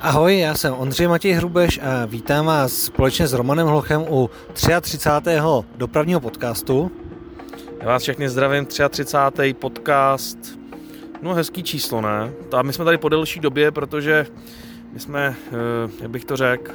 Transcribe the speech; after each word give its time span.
Ahoj, 0.00 0.38
já 0.38 0.54
jsem 0.54 0.74
Ondřej 0.74 1.08
Matěj 1.08 1.32
Hrubeš 1.32 1.80
a 1.82 2.06
vítám 2.06 2.46
vás 2.46 2.72
společně 2.72 3.26
s 3.26 3.32
Romanem 3.32 3.66
Hlochem 3.66 4.04
u 4.08 4.30
33. 4.52 4.98
dopravního 5.76 6.20
podcastu. 6.20 6.90
Já 7.80 7.86
vás 7.86 8.02
všechny 8.02 8.28
zdravím, 8.28 8.66
33. 8.66 9.54
podcast. 9.54 10.38
No 11.22 11.34
hezký 11.34 11.62
číslo, 11.62 12.00
ne? 12.00 12.30
A 12.56 12.62
my 12.62 12.72
jsme 12.72 12.84
tady 12.84 12.98
po 12.98 13.08
delší 13.08 13.40
době, 13.40 13.70
protože 13.70 14.26
my 14.92 15.00
jsme, 15.00 15.34
eh, 15.48 15.90
jak 16.00 16.10
bych 16.10 16.24
to 16.24 16.36
řekl, 16.36 16.72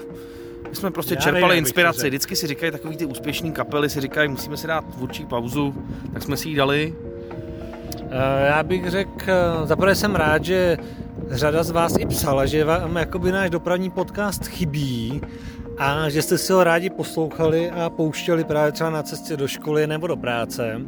my 0.70 0.76
jsme 0.76 0.92
prostě 0.92 1.14
Já 1.14 1.22
čerpali 1.22 1.48
nevím, 1.48 1.58
inspiraci. 1.66 2.08
Vždycky 2.08 2.36
si 2.36 2.48
říkají 2.48 2.72
takový 2.72 2.98
ty 2.98 3.06
úspěšný 3.06 3.52
kapely, 3.52 3.90
si 3.90 4.02
říkají, 4.02 4.30
musíme 4.30 4.58
si 4.58 4.68
dát 4.68 4.86
tvůrčí 4.96 5.26
pauzu, 5.26 5.76
tak 6.14 6.24
jsme 6.24 6.38
si 6.38 6.50
ji 6.50 6.56
dali. 6.56 6.96
Eh, 8.12 8.48
Já 8.48 8.64
bych 8.64 8.90
řekl, 8.90 9.12
eh, 9.28 9.68
zaprvé 9.68 9.96
jsem 9.96 10.16
rád, 10.16 10.46
že 10.46 10.78
řada 11.30 11.64
z 11.64 11.70
vás 11.72 11.96
i 12.00 12.06
psala, 12.06 12.46
že 12.46 12.66
vám 12.66 12.96
jakoby 12.96 13.32
náš 13.32 13.50
dopravní 13.50 13.90
podcast 13.90 14.48
chybí 14.48 15.22
a 15.78 16.10
že 16.10 16.22
jste 16.22 16.38
si 16.38 16.54
ho 16.54 16.64
rádi 16.64 16.90
poslouchali 16.90 17.70
a 17.70 17.90
pouštěli 17.90 18.44
právě 18.44 18.72
třeba 18.72 18.90
na 18.90 19.04
cestě 19.04 19.38
do 19.38 19.48
školy 19.48 19.88
nebo 19.88 20.08
do 20.08 20.16
práce. 20.16 20.82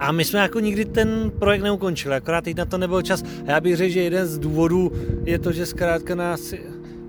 A 0.00 0.12
my 0.12 0.24
jsme 0.24 0.40
jako 0.40 0.60
nikdy 0.60 0.84
ten 0.84 1.32
projekt 1.38 1.62
neukončili, 1.62 2.14
akorát 2.14 2.44
teď 2.44 2.56
na 2.56 2.64
to 2.64 2.78
nebyl 2.78 3.02
čas. 3.02 3.22
A 3.22 3.50
já 3.50 3.60
bych 3.60 3.76
řekl, 3.76 3.92
že 3.92 4.02
jeden 4.02 4.26
z 4.26 4.38
důvodů 4.38 4.92
je 5.24 5.38
to, 5.38 5.52
že 5.52 5.66
zkrátka 5.66 6.14
nás 6.14 6.54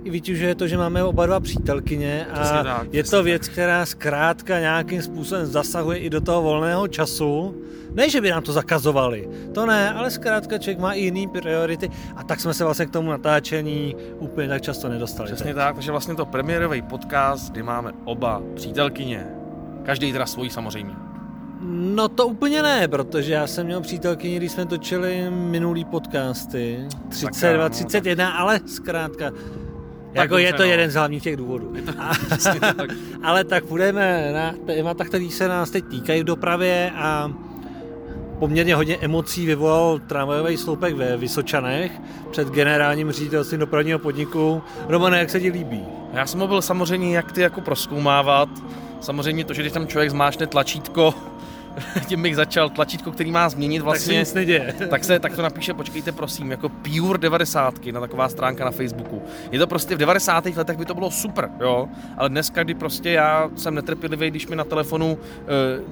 vytěžuje 0.10 0.56
to, 0.56 0.68
že 0.68 0.78
máme 0.78 1.04
oba 1.04 1.26
dva 1.26 1.40
přítelkyně 1.40 2.28
Přesně 2.34 2.60
a 2.60 2.64
tak, 2.64 2.88
je 2.94 3.04
to 3.04 3.24
věc, 3.24 3.48
která 3.48 3.86
zkrátka 3.86 4.60
nějakým 4.60 5.02
způsobem 5.02 5.46
zasahuje 5.46 5.98
i 5.98 6.10
do 6.10 6.22
toho 6.22 6.42
volného 6.42 6.88
času. 6.88 7.56
Ne, 7.94 8.10
že 8.10 8.22
by 8.22 8.30
nám 8.30 8.44
to 8.44 8.54
zakazovali, 8.54 9.30
to 9.54 9.66
ne, 9.66 9.94
ale 9.94 10.12
zkrátka 10.12 10.58
člověk 10.58 10.80
má 10.80 10.94
i 10.94 11.02
jiný 11.02 11.28
priority 11.28 11.90
a 12.16 12.24
tak 12.24 12.40
jsme 12.40 12.54
se 12.54 12.64
vlastně 12.64 12.86
k 12.86 12.92
tomu 12.92 13.12
natáčení 13.12 13.96
úplně 14.20 14.48
tak 14.48 14.62
často 14.62 14.90
nedostali. 14.90 15.28
Přesně 15.28 15.46
teď. 15.46 15.56
tak, 15.56 15.76
takže 15.76 15.92
vlastně 15.92 16.16
to 16.16 16.26
premiérový 16.26 16.82
podcast, 16.82 17.52
kdy 17.52 17.64
máme 17.64 17.92
oba 18.06 18.42
přítelkyně. 18.56 19.28
Každý 19.84 20.12
teda 20.12 20.26
svojí 20.26 20.50
samozřejmě. 20.50 20.94
No 21.70 22.08
to 22.08 22.28
úplně 22.28 22.64
ne, 22.64 22.88
protože 22.88 23.34
já 23.34 23.48
jsem 23.48 23.66
měl 23.66 23.82
přítelkyni, 23.82 24.38
když 24.38 24.52
jsme 24.52 24.66
točili 24.66 25.28
minulý 25.30 25.86
podcasty, 25.86 26.88
32, 27.10 27.66
ano, 27.66 27.70
31, 27.70 28.32
ale 28.32 28.60
zkrátka, 28.66 29.32
jako 30.14 30.38
je 30.38 30.54
to 30.54 30.64
no. 30.64 30.70
jeden 30.70 30.92
z 30.92 30.94
hlavních 30.94 31.24
těch 31.24 31.38
důvodů. 31.38 31.74
A, 31.98 32.14
Přesně 32.26 32.60
tak. 32.60 32.90
ale 33.24 33.44
tak 33.44 33.66
půjdeme 33.66 34.32
na 34.34 34.54
témata, 34.66 35.06
které 35.06 35.30
se 35.30 35.48
nás 35.48 35.70
teď 35.70 35.86
týkají 35.86 36.22
v 36.22 36.26
dopravě 36.26 36.92
a 36.96 37.32
poměrně 38.40 38.76
hodně 38.76 38.98
emocí 38.98 39.46
vyvolal 39.46 40.00
tramvajový 40.00 40.58
sloupek 40.58 40.96
ve 40.96 41.18
Vysočanech 41.18 41.92
před 42.32 42.48
generálním 42.48 43.12
ředitelstvím 43.12 43.60
dopravního 43.60 44.00
podniku. 44.00 44.62
Romane, 44.88 45.20
jak 45.20 45.30
se 45.30 45.40
ti 45.40 45.50
líbí? 45.50 45.86
Já 46.14 46.26
jsem 46.26 46.40
ho 46.40 46.48
byl 46.48 46.62
samozřejmě 46.62 47.16
jak 47.16 47.32
ty 47.32 47.42
jako 47.42 47.62
proskoumávat. 47.62 48.50
Samozřejmě 49.02 49.46
to, 49.46 49.54
že 49.54 49.62
když 49.62 49.74
tam 49.74 49.88
člověk 49.88 50.12
zmáčne 50.12 50.48
tlačítko, 50.48 51.14
tím 52.08 52.22
bych 52.22 52.36
začal, 52.36 52.70
tlačítko, 52.70 53.12
který 53.12 53.32
má 53.32 53.50
změnit 53.50 53.78
Tak 53.78 53.84
se 53.84 53.86
vlastně, 53.86 54.20
nic 54.20 54.34
neděje. 54.34 54.76
tak, 54.90 55.04
se, 55.04 55.20
tak 55.20 55.36
to 55.36 55.42
napíše, 55.42 55.74
počkejte 55.74 56.12
prosím, 56.12 56.52
jako 56.52 56.70
Pure 56.70 57.18
90, 57.18 57.86
na 57.92 58.00
taková 58.00 58.30
stránka 58.30 58.66
na 58.66 58.72
Facebooku. 58.72 59.22
Je 59.52 59.60
to 59.60 59.68
prostě 59.68 59.96
v 59.96 59.98
90. 59.98 60.46
letech 60.46 60.78
by 60.78 60.86
to 60.86 60.94
bylo 60.94 61.12
super, 61.12 61.50
jo, 61.60 61.90
ale 62.18 62.30
dneska, 62.30 62.64
kdy 62.64 62.74
prostě 62.74 63.10
já 63.10 63.50
jsem 63.56 63.76
netrpělivý, 63.76 64.30
když 64.30 64.48
mi 64.48 64.56
na 64.56 64.64
telefonu 64.64 65.18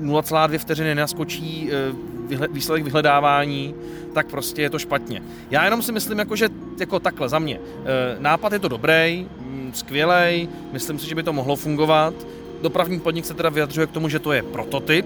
eh, 0.01 0.05
0,2 0.05 0.57
vteřiny 0.57 0.95
naskočí 0.95 1.69
eh, 1.71 2.47
výsledek 2.51 2.83
vyhledávání, 2.83 3.75
tak 4.13 4.27
prostě 4.27 4.61
je 4.61 4.69
to 4.69 4.79
špatně. 4.79 5.21
Já 5.51 5.65
jenom 5.65 5.81
si 5.81 5.91
myslím, 5.91 6.19
jako, 6.19 6.35
že 6.35 6.49
jako 6.79 6.99
takhle 6.99 7.29
za 7.29 7.39
mě. 7.39 7.59
Eh, 7.59 8.17
nápad 8.19 8.53
je 8.53 8.59
to 8.59 8.67
dobrý, 8.67 9.27
skvělej, 9.73 10.47
myslím 10.71 10.99
si, 10.99 11.09
že 11.09 11.15
by 11.15 11.23
to 11.23 11.33
mohlo 11.33 11.55
fungovat. 11.55 12.13
Dopravní 12.61 12.99
podnik 12.99 13.25
se 13.25 13.33
teda 13.33 13.49
vyjadřuje 13.49 13.87
k 13.87 13.91
tomu, 13.91 14.09
že 14.09 14.19
to 14.19 14.33
je 14.33 14.43
prototyp, 14.43 15.05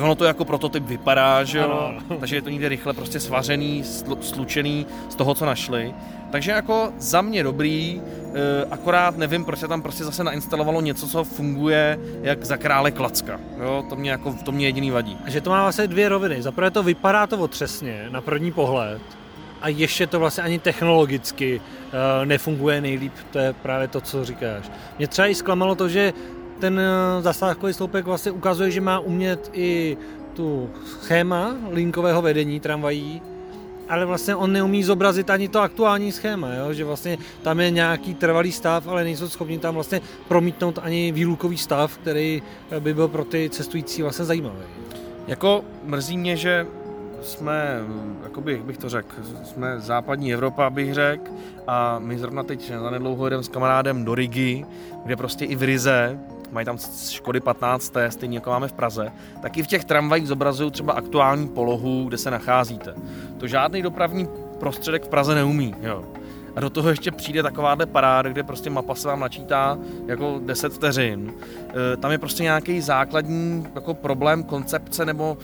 Ono 0.00 0.14
to 0.14 0.24
jako 0.24 0.44
prototyp 0.44 0.84
vypadá, 0.84 1.44
že 1.44 1.58
jo? 1.58 1.92
Takže 2.20 2.36
je 2.36 2.42
to 2.42 2.50
někde 2.50 2.68
rychle 2.68 2.92
prostě 2.94 3.20
svařený, 3.20 3.82
slu- 3.82 4.20
slučený 4.20 4.86
z 5.08 5.14
toho, 5.14 5.34
co 5.34 5.46
našli. 5.46 5.94
Takže 6.30 6.50
jako 6.50 6.92
za 6.98 7.22
mě 7.22 7.42
dobrý, 7.42 8.02
eh, 8.02 8.66
akorát 8.70 9.16
nevím, 9.18 9.44
proč 9.44 9.58
se 9.58 9.68
tam 9.68 9.82
prostě 9.82 10.04
zase 10.04 10.24
nainstalovalo 10.24 10.80
něco, 10.80 11.06
co 11.08 11.24
funguje 11.24 11.98
jak 12.22 12.44
za 12.44 12.56
krále 12.56 12.90
klacka. 12.90 13.40
Jo? 13.60 13.84
To 13.88 13.96
mě 13.96 14.10
jako, 14.10 14.34
to 14.44 14.52
mě 14.52 14.66
jediný 14.66 14.90
vadí. 14.90 15.18
A 15.24 15.30
že 15.30 15.40
to 15.40 15.50
má 15.50 15.62
vlastně 15.62 15.86
dvě 15.86 16.08
roviny. 16.08 16.42
Za 16.42 16.52
prvé 16.52 16.70
to 16.70 16.82
vypadá 16.82 17.26
to 17.26 17.38
otřesně 17.38 18.06
na 18.10 18.20
první 18.20 18.52
pohled 18.52 19.00
a 19.62 19.68
ještě 19.68 20.06
to 20.06 20.20
vlastně 20.20 20.42
ani 20.42 20.58
technologicky 20.58 21.60
uh, 21.60 22.26
nefunguje 22.26 22.80
nejlíp. 22.80 23.12
To 23.30 23.38
je 23.38 23.52
právě 23.52 23.88
to, 23.88 24.00
co 24.00 24.24
říkáš. 24.24 24.70
Mě 24.98 25.08
třeba 25.08 25.28
i 25.28 25.34
zklamalo 25.34 25.74
to, 25.74 25.88
že 25.88 26.12
ten 26.58 26.74
uh, 26.74 27.22
zastávkový 27.22 27.72
sloupek 27.72 28.06
vlastně 28.06 28.32
ukazuje, 28.32 28.70
že 28.70 28.80
má 28.80 28.98
umět 28.98 29.50
i 29.52 29.96
tu 30.34 30.70
schéma 30.84 31.56
linkového 31.70 32.22
vedení 32.22 32.60
tramvají, 32.60 33.22
ale 33.88 34.04
vlastně 34.04 34.34
on 34.34 34.52
neumí 34.52 34.82
zobrazit 34.82 35.30
ani 35.30 35.48
to 35.48 35.60
aktuální 35.60 36.12
schéma, 36.12 36.54
jo? 36.54 36.72
že 36.72 36.84
vlastně 36.84 37.18
tam 37.42 37.60
je 37.60 37.70
nějaký 37.70 38.14
trvalý 38.14 38.52
stav, 38.52 38.88
ale 38.88 39.04
nejsou 39.04 39.28
schopni 39.28 39.58
tam 39.58 39.74
vlastně 39.74 40.00
promítnout 40.28 40.78
ani 40.82 41.12
výlukový 41.12 41.58
stav, 41.58 41.98
který 41.98 42.42
eh, 42.70 42.80
by 42.80 42.94
byl 42.94 43.08
pro 43.08 43.24
ty 43.24 43.50
cestující 43.50 44.02
vlastně 44.02 44.24
zajímavý. 44.24 44.62
Jako 45.26 45.64
mrzí 45.84 46.18
mě, 46.18 46.36
že 46.36 46.66
jsme, 47.22 47.80
jakoby, 48.22 48.52
jak 48.52 48.62
bych 48.62 48.78
to 48.78 48.88
řekl, 48.88 49.14
jsme 49.44 49.80
západní 49.80 50.34
Evropa, 50.34 50.70
bych 50.70 50.94
řekl, 50.94 51.30
a 51.66 51.98
my 51.98 52.18
zrovna 52.18 52.42
teď 52.42 52.72
zanedlouho 52.80 53.26
jedeme 53.26 53.42
s 53.42 53.48
kamarádem 53.48 54.04
do 54.04 54.14
Rigi, 54.14 54.66
kde 55.04 55.16
prostě 55.16 55.44
i 55.44 55.56
v 55.56 55.62
Rize, 55.62 56.18
mají 56.52 56.66
tam 56.66 56.78
Škody 57.10 57.40
15, 57.40 57.92
stejně 58.08 58.36
jako 58.36 58.50
máme 58.50 58.68
v 58.68 58.72
Praze, 58.72 59.12
tak 59.42 59.56
i 59.56 59.62
v 59.62 59.66
těch 59.66 59.84
tramvajích 59.84 60.28
zobrazují 60.28 60.70
třeba 60.70 60.92
aktuální 60.92 61.48
polohu, 61.48 62.04
kde 62.04 62.18
se 62.18 62.30
nacházíte. 62.30 62.94
To 63.38 63.46
žádný 63.46 63.82
dopravní 63.82 64.28
prostředek 64.60 65.04
v 65.04 65.08
Praze 65.08 65.34
neumí, 65.34 65.74
jo. 65.82 66.04
A 66.56 66.60
do 66.60 66.70
toho 66.70 66.88
ještě 66.88 67.10
přijde 67.10 67.42
takováhle 67.42 67.86
paráda, 67.86 68.30
kde 68.30 68.42
prostě 68.42 68.70
mapa 68.70 68.94
se 68.94 69.08
vám 69.08 69.20
načítá 69.20 69.78
jako 70.06 70.40
10 70.44 70.72
vteřin. 70.72 71.32
E, 71.92 71.96
Tam 71.96 72.10
je 72.12 72.18
prostě 72.18 72.42
nějaký 72.42 72.80
základní 72.80 73.66
jako 73.74 73.94
problém 73.94 74.42
koncepce 74.42 75.04
nebo 75.04 75.38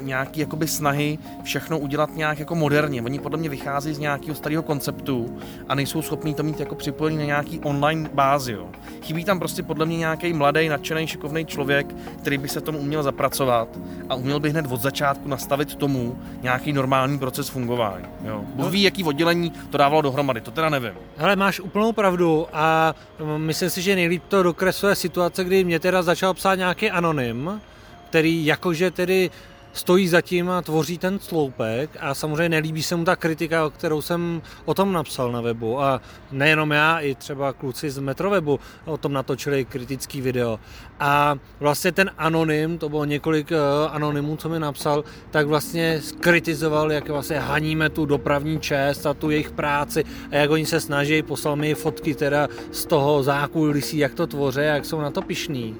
nějaký 0.00 0.40
jakoby 0.40 0.68
snahy 0.68 1.18
všechno 1.42 1.78
udělat 1.78 2.16
nějak 2.16 2.38
jako 2.38 2.54
moderně. 2.54 3.02
Oni 3.02 3.18
podle 3.18 3.38
mě 3.38 3.48
vychází 3.48 3.94
z 3.94 3.98
nějakého 3.98 4.34
starého 4.34 4.62
konceptu 4.62 5.38
a 5.68 5.74
nejsou 5.74 6.02
schopní 6.02 6.34
to 6.34 6.42
mít 6.42 6.60
jako 6.60 6.74
připojený 6.74 7.18
na 7.18 7.24
nějaký 7.24 7.60
online 7.60 8.10
bázi. 8.14 8.52
Jo. 8.52 8.68
Chybí 9.02 9.24
tam 9.24 9.38
prostě 9.38 9.62
podle 9.62 9.86
mě 9.86 9.96
nějaký 9.96 10.32
mladý, 10.32 10.68
nadšený, 10.68 11.06
šikovný 11.06 11.46
člověk, 11.46 11.94
který 12.20 12.38
by 12.38 12.48
se 12.48 12.60
tomu 12.60 12.78
uměl 12.78 13.02
zapracovat 13.02 13.68
a 14.08 14.14
uměl 14.14 14.40
by 14.40 14.50
hned 14.50 14.66
od 14.70 14.80
začátku 14.80 15.28
nastavit 15.28 15.74
tomu 15.74 16.18
nějaký 16.42 16.72
normální 16.72 17.18
proces 17.18 17.48
fungování. 17.48 18.04
Jo. 18.24 18.44
Bůh 18.54 18.70
ví, 18.70 18.82
jaký 18.82 19.04
oddělení 19.04 19.50
to 19.70 19.78
dávalo 19.78 20.02
dohromady, 20.02 20.40
to 20.40 20.50
teda 20.50 20.68
nevím. 20.68 20.92
Hele, 21.16 21.36
máš 21.36 21.60
úplnou 21.60 21.92
pravdu 21.92 22.46
a 22.52 22.94
mm, 23.18 23.42
myslím 23.42 23.70
si, 23.70 23.82
že 23.82 23.96
nejlíp 23.96 24.22
to 24.28 24.42
dokresluje 24.42 24.94
situace, 24.94 25.44
kdy 25.44 25.64
mě 25.64 25.80
teda 25.80 26.02
začal 26.02 26.34
psát 26.34 26.54
nějaký 26.54 26.90
anonym, 26.90 27.60
který 28.08 28.46
jakože 28.46 28.90
tedy 28.90 29.30
stojí 29.72 30.08
za 30.08 30.20
tím 30.20 30.50
a 30.50 30.62
tvoří 30.62 30.98
ten 30.98 31.18
sloupek 31.18 31.90
a 32.00 32.14
samozřejmě 32.14 32.48
nelíbí 32.48 32.82
se 32.82 32.96
mu 32.96 33.04
ta 33.04 33.16
kritika, 33.16 33.66
o 33.66 33.70
kterou 33.70 34.02
jsem 34.02 34.42
o 34.64 34.74
tom 34.74 34.92
napsal 34.92 35.32
na 35.32 35.40
webu 35.40 35.80
a 35.80 36.00
nejenom 36.32 36.70
já, 36.70 36.98
i 37.00 37.14
třeba 37.14 37.52
kluci 37.52 37.90
z 37.90 37.98
Metrowebu 37.98 38.60
o 38.84 38.96
tom 38.96 39.12
natočili 39.12 39.64
kritický 39.64 40.20
video 40.20 40.58
a 41.00 41.36
vlastně 41.60 41.92
ten 41.92 42.10
anonym, 42.18 42.78
to 42.78 42.88
bylo 42.88 43.04
několik 43.04 43.52
eh, 43.52 43.56
anonymů, 43.90 44.36
co 44.36 44.48
mi 44.48 44.58
napsal, 44.58 45.04
tak 45.30 45.46
vlastně 45.46 46.00
kritizoval, 46.20 46.92
jak 46.92 47.08
vlastně 47.08 47.38
haníme 47.38 47.90
tu 47.90 48.06
dopravní 48.06 48.60
čest 48.60 49.06
a 49.06 49.14
tu 49.14 49.30
jejich 49.30 49.50
práci 49.50 50.04
a 50.30 50.36
jak 50.36 50.50
oni 50.50 50.66
se 50.66 50.80
snaží, 50.80 51.22
poslal 51.22 51.56
mi 51.56 51.74
fotky 51.74 52.14
teda 52.14 52.48
z 52.72 52.86
toho 52.86 53.22
zákulisí, 53.22 53.98
jak 53.98 54.14
to 54.14 54.26
tvoří, 54.26 54.60
jak 54.60 54.84
jsou 54.84 55.00
na 55.00 55.10
to 55.10 55.22
pišní. 55.22 55.76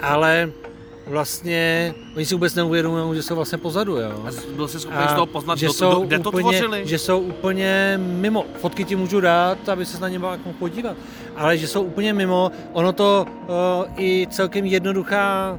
Ale 0.00 0.52
vlastně 1.06 1.94
oni 2.16 2.26
si 2.26 2.34
vůbec 2.34 2.54
neuvědomují, 2.54 3.16
že 3.16 3.22
jsou 3.22 3.34
vlastně 3.34 3.58
pozadu, 3.58 3.96
jo. 3.96 4.24
A 4.26 4.30
byl 4.56 4.68
jsi 4.68 4.80
schopný 4.80 5.04
z 5.10 5.14
toho 5.14 5.26
poznat, 5.26 5.58
že 5.58 5.68
jsou 5.68 5.90
to, 5.90 6.00
kde 6.00 6.18
to 6.18 6.28
úplně, 6.28 6.42
tvořili? 6.42 6.82
Že 6.86 6.98
jsou 6.98 7.20
úplně 7.20 8.00
mimo. 8.02 8.44
Fotky 8.60 8.84
ti 8.84 8.96
můžu 8.96 9.20
dát, 9.20 9.68
aby 9.68 9.86
se 9.86 10.00
na 10.00 10.08
ně 10.08 10.18
mohl 10.18 10.38
podívat. 10.58 10.96
Ale 11.36 11.58
že 11.58 11.68
jsou 11.68 11.82
úplně 11.82 12.12
mimo, 12.12 12.50
ono 12.72 12.92
to 12.92 13.26
uh, 13.28 13.54
i 13.96 14.26
celkem 14.30 14.64
jednoduchá 14.64 15.58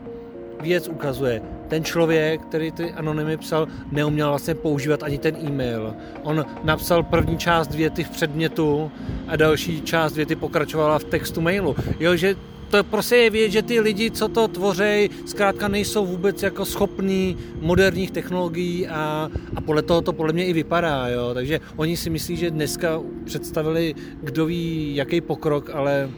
věc 0.62 0.88
ukazuje. 0.88 1.42
Ten 1.68 1.84
člověk, 1.84 2.42
který 2.42 2.72
ty 2.72 2.94
anonymy 2.94 3.38
psal, 3.38 3.68
neuměl 3.92 4.30
vlastně 4.30 4.56
používat 4.56 5.04
ani 5.04 5.18
ten 5.18 5.36
e-mail. 5.48 5.96
On 6.24 6.46
napsal 6.64 7.04
první 7.04 7.38
část 7.38 7.76
věty 7.76 8.04
v 8.04 8.10
předmětu 8.10 8.92
a 9.28 9.36
další 9.36 9.82
část 9.82 10.16
věty 10.16 10.36
pokračovala 10.36 11.00
v 11.00 11.04
textu 11.04 11.42
mailu. 11.42 11.76
Jo, 12.00 12.16
že 12.16 12.36
to 12.74 12.84
prostě 12.84 13.16
je 13.16 13.30
vědět, 13.30 13.52
že 13.52 13.62
ty 13.62 13.80
lidi, 13.80 14.12
co 14.12 14.28
to 14.28 14.48
tvoří, 14.48 15.10
zkrátka 15.26 15.68
nejsou 15.68 16.06
vůbec 16.06 16.44
jako 16.44 16.66
schopní 16.66 17.38
moderních 17.62 18.12
technologií 18.12 18.88
a, 18.88 19.30
a 19.56 19.62
podle 19.62 19.82
toho 19.82 20.02
to 20.02 20.14
podle 20.14 20.34
mě 20.34 20.46
i 20.46 20.54
vypadá, 20.54 21.08
jo. 21.08 21.34
Takže 21.34 21.60
oni 21.76 21.98
si 21.98 22.10
myslí, 22.10 22.36
že 22.36 22.52
dneska 22.52 23.02
představili 23.26 23.96
kdo 24.22 24.46
ví 24.46 24.96
jaký 24.96 25.22
pokrok, 25.22 25.70
ale 25.74 26.10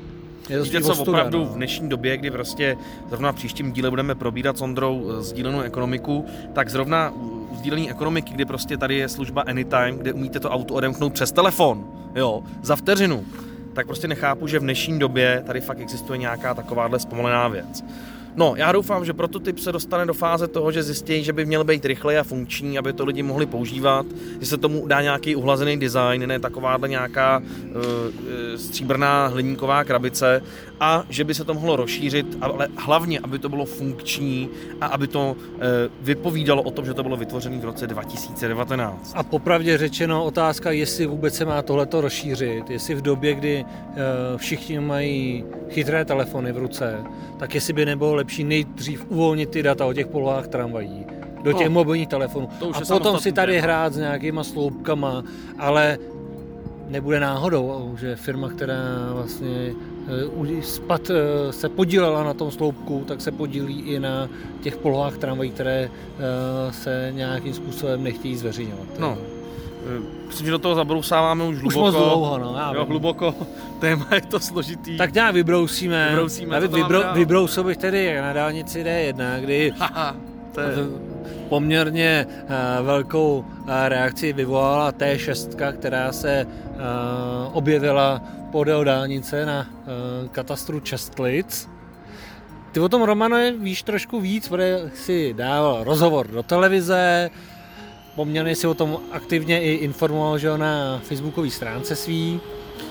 je 0.49 0.57
to 0.57 0.63
Víte 0.63 0.81
co, 0.81 0.91
ostuda, 0.91 1.11
opravdu 1.11 1.39
no. 1.39 1.45
v 1.45 1.55
dnešní 1.55 1.89
době, 1.89 2.17
kdy 2.17 2.31
prostě 2.31 2.77
zrovna 3.09 3.31
v 3.31 3.35
příštím 3.35 3.71
díle 3.71 3.89
budeme 3.89 4.15
probírat 4.15 4.57
s 4.57 4.61
Ondrou 4.61 5.07
eh, 5.09 5.21
sdílenou 5.21 5.59
ekonomiku, 5.59 6.25
tak 6.53 6.69
zrovna 6.69 7.11
u 7.11 7.47
sdílené 7.55 7.89
ekonomiky, 7.89 8.33
kdy 8.33 8.45
prostě 8.45 8.77
tady 8.77 8.95
je 8.95 9.09
služba 9.09 9.41
Anytime, 9.41 9.91
kde 9.91 10.13
umíte 10.13 10.39
to 10.39 10.49
auto 10.49 10.73
odemknout 10.73 11.13
přes 11.13 11.31
telefon, 11.31 11.87
jo, 12.15 12.43
za 12.61 12.75
vteřinu, 12.75 13.25
tak 13.75 13.87
prostě 13.87 14.07
nechápu, 14.07 14.47
že 14.47 14.59
v 14.59 14.61
dnešní 14.61 14.99
době 14.99 15.43
tady 15.47 15.61
fakt 15.61 15.79
existuje 15.79 16.17
nějaká 16.17 16.53
takováhle 16.53 16.99
zpomalená 16.99 17.47
věc. 17.47 17.83
No, 18.37 18.53
já 18.55 18.71
doufám, 18.71 19.05
že 19.05 19.13
prototyp 19.13 19.59
se 19.59 19.71
dostane 19.71 20.05
do 20.05 20.13
fáze 20.13 20.47
toho, 20.47 20.71
že 20.71 20.83
zjistí, 20.83 21.23
že 21.23 21.33
by 21.33 21.45
měl 21.45 21.63
být 21.63 21.85
rychlej 21.85 22.19
a 22.19 22.23
funkční, 22.23 22.77
aby 22.77 22.93
to 22.93 23.05
lidi 23.05 23.23
mohli 23.23 23.45
používat, 23.45 24.05
že 24.39 24.45
se 24.45 24.57
tomu 24.57 24.87
dá 24.87 25.01
nějaký 25.01 25.35
uhlazený 25.35 25.77
design, 25.77 26.27
ne 26.27 26.39
takováhle 26.39 26.89
nějaká 26.89 27.39
uh, 27.39 27.81
stříbrná 28.55 29.27
hliníková 29.27 29.83
krabice 29.83 30.41
a 30.79 31.03
že 31.09 31.23
by 31.23 31.33
se 31.33 31.43
to 31.43 31.53
mohlo 31.53 31.75
rozšířit, 31.75 32.37
ale 32.41 32.67
hlavně, 32.77 33.19
aby 33.19 33.39
to 33.39 33.49
bylo 33.49 33.65
funkční 33.65 34.49
a 34.81 34.85
aby 34.85 35.07
to 35.07 35.31
uh, 35.31 35.61
vypovídalo 36.01 36.63
o 36.63 36.71
tom, 36.71 36.85
že 36.85 36.93
to 36.93 37.03
bylo 37.03 37.17
vytvořené 37.17 37.57
v 37.57 37.65
roce 37.65 37.87
2019. 37.87 39.13
A 39.15 39.23
popravdě 39.23 39.77
řečeno 39.77 40.25
otázka, 40.25 40.71
jestli 40.71 41.05
vůbec 41.05 41.35
se 41.35 41.45
má 41.45 41.61
tohleto 41.61 42.01
rozšířit, 42.01 42.69
jestli 42.69 42.95
v 42.95 43.01
době, 43.01 43.33
kdy 43.33 43.65
uh, 43.65 43.97
všichni 44.37 44.79
mají 44.79 45.43
chytré 45.69 46.05
telefony 46.05 46.51
v 46.51 46.57
ruce, 46.57 47.03
tak 47.39 47.55
jestli 47.55 47.73
by 47.73 47.85
nebylo 47.85 48.15
lepší 48.25 48.43
nejdřív 48.43 49.05
uvolnit 49.09 49.49
ty 49.49 49.63
data 49.63 49.85
o 49.85 49.93
těch 49.93 50.07
polohách 50.07 50.47
tramvají 50.47 51.05
do 51.43 51.53
těch 51.53 51.67
No, 51.67 51.73
mobilních 51.73 52.07
telefonů 52.07 52.49
to 52.59 52.67
už 52.67 52.77
a 52.77 52.85
potom 52.93 53.19
si 53.19 53.31
tady 53.31 53.53
téma. 53.53 53.63
hrát 53.63 53.93
s 53.93 53.97
nějakýma 53.97 54.43
sloupkama, 54.43 55.23
ale 55.59 55.97
nebude 56.89 57.19
náhodou, 57.19 57.95
že 57.99 58.15
firma, 58.15 58.49
která 58.49 59.13
vlastně 59.13 59.73
eh, 60.57 60.61
spad, 60.61 61.09
eh, 61.09 61.53
se 61.53 61.69
podílela 61.69 62.23
na 62.23 62.33
tom 62.33 62.51
sloupku, 62.51 63.03
tak 63.07 63.21
se 63.21 63.31
podílí 63.31 63.79
i 63.81 63.99
na 63.99 64.29
těch 64.61 64.77
polohách 64.77 65.17
tramvají, 65.17 65.49
které 65.51 65.89
eh, 65.89 66.73
se 66.73 67.11
nějakým 67.15 67.53
způsobem 67.53 68.03
nechtějí 68.03 68.35
zveřejňovat. 68.37 68.99
No, 68.99 69.17
Myslím, 70.27 70.45
že 70.45 70.51
do 70.51 70.59
toho 70.59 70.75
zabrousáváme 70.75 71.43
už 71.43 71.55
Už 71.55 71.61
hluboko. 71.61 71.81
moc 71.81 71.95
dlouho, 71.95 72.37
no, 72.37 72.55
já 72.57 72.73
Jo, 72.73 72.85
hluboko. 72.85 73.35
Téma 73.79 74.07
je 74.15 74.21
to 74.21 74.39
složitý. 74.39 74.97
Tak 74.97 75.13
nějak 75.13 75.33
vybrousíme. 75.33 76.07
Vybrousíme, 76.09 76.61
to 76.61 76.67
mám 76.77 76.81
vybro, 76.81 77.03
vybrousil 77.13 77.63
bych 77.63 77.77
tedy 77.77 78.21
na 78.21 78.33
dálnici 78.33 78.83
D1, 78.83 79.39
kdy 79.39 79.73
to 80.51 80.61
je... 80.61 80.67
poměrně 81.49 82.27
eh, 82.29 82.81
velkou 82.81 83.45
eh, 83.67 83.89
reakci 83.89 84.33
vyvolala 84.33 84.91
T6, 84.91 85.73
která 85.79 86.11
se 86.11 86.31
eh, 86.39 86.77
objevila 87.51 88.21
podél 88.51 88.83
dálnice 88.83 89.45
na 89.45 89.67
eh, 89.69 90.27
katastru 90.31 90.79
Čestlic. 90.79 91.69
Ty 92.71 92.79
o 92.79 92.89
tom, 92.89 93.03
Romano, 93.03 93.37
víš 93.59 93.83
trošku 93.83 94.19
víc, 94.19 94.47
protože 94.47 94.91
si 94.95 95.33
dával 95.33 95.83
rozhovor 95.83 96.27
do 96.27 96.43
televize, 96.43 97.29
poměrně 98.15 98.55
si 98.55 98.67
o 98.67 98.73
tom 98.73 98.97
aktivně 99.11 99.61
i 99.61 99.71
informoval, 99.73 100.37
že 100.37 100.47
jo, 100.47 100.57
na 100.57 100.99
facebookové 101.03 101.49
stránce 101.49 101.95
svý. 101.95 102.39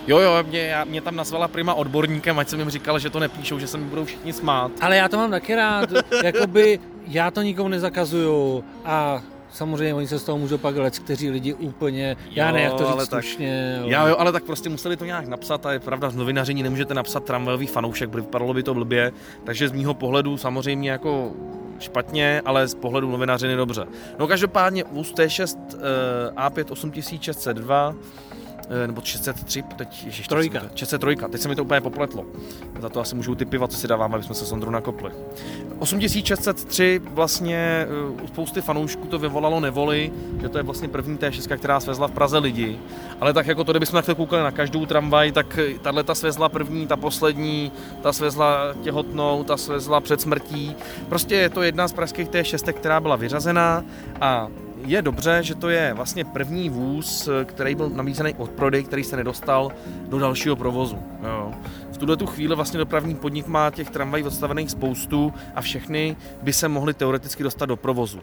Jo, 0.06 0.18
jo, 0.18 0.30
mě, 0.48 0.60
já, 0.60 0.84
mě 0.84 1.00
tam 1.00 1.16
nazvala 1.16 1.48
prima 1.48 1.74
odborníkem, 1.74 2.38
ať 2.38 2.48
jsem 2.48 2.58
jim 2.58 2.70
říkal, 2.70 2.98
že 2.98 3.10
to 3.10 3.20
nepíšou, 3.20 3.58
že 3.58 3.66
se 3.66 3.78
mi 3.78 3.84
budou 3.84 4.04
všichni 4.04 4.32
smát. 4.32 4.72
Ale 4.80 4.96
já 4.96 5.08
to 5.08 5.16
mám 5.16 5.30
taky 5.30 5.54
rád, 5.54 5.88
jakoby 6.24 6.80
já 7.06 7.30
to 7.30 7.42
nikomu 7.42 7.68
nezakazuju 7.68 8.64
a 8.84 9.22
samozřejmě 9.52 9.94
oni 9.94 10.06
se 10.06 10.18
z 10.18 10.24
toho 10.24 10.38
můžou 10.38 10.58
pak 10.58 10.76
lec, 10.76 10.98
kteří 10.98 11.30
lidi 11.30 11.54
úplně, 11.54 12.16
já 12.30 12.46
Jo, 12.48 12.54
ne, 12.54 12.62
jak 12.62 12.74
to 12.74 12.88
ale 12.88 13.02
říct 13.02 13.08
tak- 13.10 13.24
slušně. 13.24 13.78
ale- 13.82 13.90
Já 13.92 14.08
jo, 14.08 14.16
ale 14.18 14.32
tak 14.32 14.44
prostě 14.44 14.68
museli 14.68 14.96
to 14.96 15.04
nějak 15.04 15.26
napsat 15.28 15.66
a 15.66 15.72
je 15.72 15.78
pravda, 15.80 16.08
v 16.08 16.16
novinaření 16.16 16.62
nemůžete 16.62 16.94
napsat 16.94 17.24
tramvajový 17.24 17.66
fanoušek, 17.66 18.10
protože 18.10 18.22
vypadalo 18.22 18.54
by 18.54 18.62
to 18.62 18.74
blbě, 18.74 19.12
takže 19.44 19.68
z 19.68 19.72
mýho 19.72 19.94
pohledu 19.94 20.36
samozřejmě 20.36 20.90
jako 20.90 21.32
špatně, 21.78 22.42
ale 22.44 22.68
z 22.68 22.74
pohledu 22.74 23.10
novinařiny 23.10 23.56
dobře. 23.56 23.86
No 24.18 24.26
každopádně 24.26 24.84
vůz 24.92 25.12
T6 25.12 25.58
eh, 25.74 26.30
A5 26.30 26.72
8602 26.72 27.94
eh, 27.94 28.33
nebo 28.86 29.00
603, 29.00 29.62
teď 29.62 30.04
ježiš, 30.04 30.28
Trojka. 30.28 30.62
603, 30.74 31.16
teď 31.30 31.40
se 31.40 31.48
mi 31.48 31.56
to 31.56 31.64
úplně 31.64 31.80
popletlo. 31.80 32.24
Za 32.80 32.88
to 32.88 33.00
asi 33.00 33.14
můžu 33.14 33.34
ty 33.34 33.44
piva, 33.44 33.68
co 33.68 33.76
si 33.76 33.88
dáváme, 33.88 34.14
aby 34.14 34.24
jsme 34.24 34.34
se 34.34 34.46
s 34.46 34.52
Ondrou 34.52 34.70
nakopli. 34.70 35.10
8603 35.78 37.00
vlastně 37.04 37.56
eh, 37.56 38.22
u 38.22 38.26
spousty 38.26 38.60
fanoušků 38.60 39.06
to 39.06 39.18
vyvolalo 39.18 39.60
nevoli, 39.60 40.12
že 40.42 40.48
to 40.48 40.58
je 40.58 40.64
vlastně 40.64 40.88
první 40.88 41.18
T6, 41.18 41.58
která 41.58 41.80
svezla 41.80 42.08
v 42.08 42.12
Praze 42.12 42.38
lidi. 42.38 42.78
Ale 43.20 43.32
tak 43.32 43.46
jako 43.46 43.64
to, 43.64 43.72
kdybychom 43.72 43.96
takhle 43.98 44.14
koukali 44.14 44.42
na 44.42 44.50
každou 44.50 44.86
tramvaj, 44.86 45.32
tak 45.32 45.58
tahle 45.82 46.04
ta 46.04 46.14
svezla 46.14 46.48
první, 46.48 46.86
ta 46.86 46.96
poslední, 46.96 47.72
ta 48.02 48.12
svezla 48.12 48.74
těhotnou, 48.82 49.44
ta 49.44 49.56
svezla 49.56 50.00
před 50.00 50.20
smrtí. 50.20 50.76
Prostě 51.08 51.34
je 51.34 51.50
to 51.50 51.62
jedna 51.62 51.88
z 51.88 51.92
pražských 51.92 52.28
T6, 52.28 52.72
která 52.72 53.00
byla 53.00 53.16
vyřazená 53.16 53.84
a 54.20 54.48
je 54.84 55.02
dobře, 55.02 55.42
že 55.42 55.54
to 55.54 55.68
je 55.68 55.92
vlastně 55.94 56.24
první 56.24 56.70
vůz, 56.70 57.28
který 57.44 57.74
byl 57.74 57.90
nabízený 57.90 58.34
od 58.38 58.50
prodej, 58.50 58.84
který 58.84 59.04
se 59.04 59.16
nedostal 59.16 59.72
do 60.08 60.18
dalšího 60.18 60.56
provozu. 60.56 60.98
Tuhle 62.04 62.16
tu 62.16 62.26
chvíli 62.26 62.54
vlastně 62.54 62.78
dopravní 62.78 63.14
podnik 63.14 63.46
má 63.46 63.70
těch 63.70 63.90
tramvají 63.90 64.24
odstavených 64.24 64.70
spoustu 64.70 65.34
a 65.54 65.60
všechny 65.60 66.16
by 66.42 66.52
se 66.52 66.68
mohly 66.68 66.94
teoreticky 66.94 67.42
dostat 67.42 67.66
do 67.66 67.76
provozu. 67.76 68.20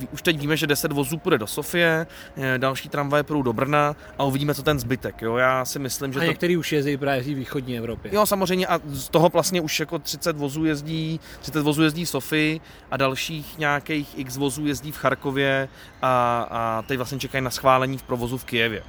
Eh, 0.00 0.06
Už 0.12 0.22
teď 0.22 0.38
víme, 0.38 0.56
že 0.56 0.66
10 0.66 0.92
vozů 0.92 1.18
půjde 1.18 1.38
do 1.38 1.46
Sofie, 1.46 2.06
eh, 2.36 2.58
další 2.58 2.88
tramvaje 2.88 3.22
půjdou 3.22 3.42
do 3.42 3.52
Brna 3.52 3.96
a 4.18 4.24
uvidíme, 4.24 4.54
co 4.54 4.62
ten 4.62 4.78
zbytek. 4.78 5.22
Jo. 5.22 5.36
Já 5.36 5.64
si 5.64 5.78
myslím, 5.78 6.12
že 6.12 6.18
a 6.18 6.22
to... 6.22 6.28
některý 6.28 6.56
už 6.56 6.72
jezdí 6.72 6.96
právě 6.96 7.22
v 7.22 7.26
východní 7.26 7.78
Evropě. 7.78 8.14
Jo, 8.14 8.26
samozřejmě 8.26 8.66
a 8.66 8.80
z 8.86 9.08
toho 9.08 9.28
vlastně 9.28 9.60
už 9.60 9.80
jako 9.80 9.98
30 9.98 10.36
vozů 10.36 10.64
jezdí, 10.64 11.20
30 11.40 11.62
vozů 11.62 11.82
jezdí 11.82 12.04
v 12.04 12.08
Sofii 12.08 12.60
a 12.90 12.96
dalších 12.96 13.58
nějakých 13.58 14.18
x 14.18 14.36
vozů 14.36 14.66
jezdí 14.66 14.92
v 14.92 14.96
Charkově 14.96 15.68
a, 16.02 16.46
a 16.50 16.82
teď 16.82 16.96
vlastně 16.96 17.18
čekají 17.18 17.44
na 17.44 17.50
schválení 17.50 17.98
v 17.98 18.02
provozu 18.02 18.38
v 18.38 18.44
Kijevě. 18.44 18.82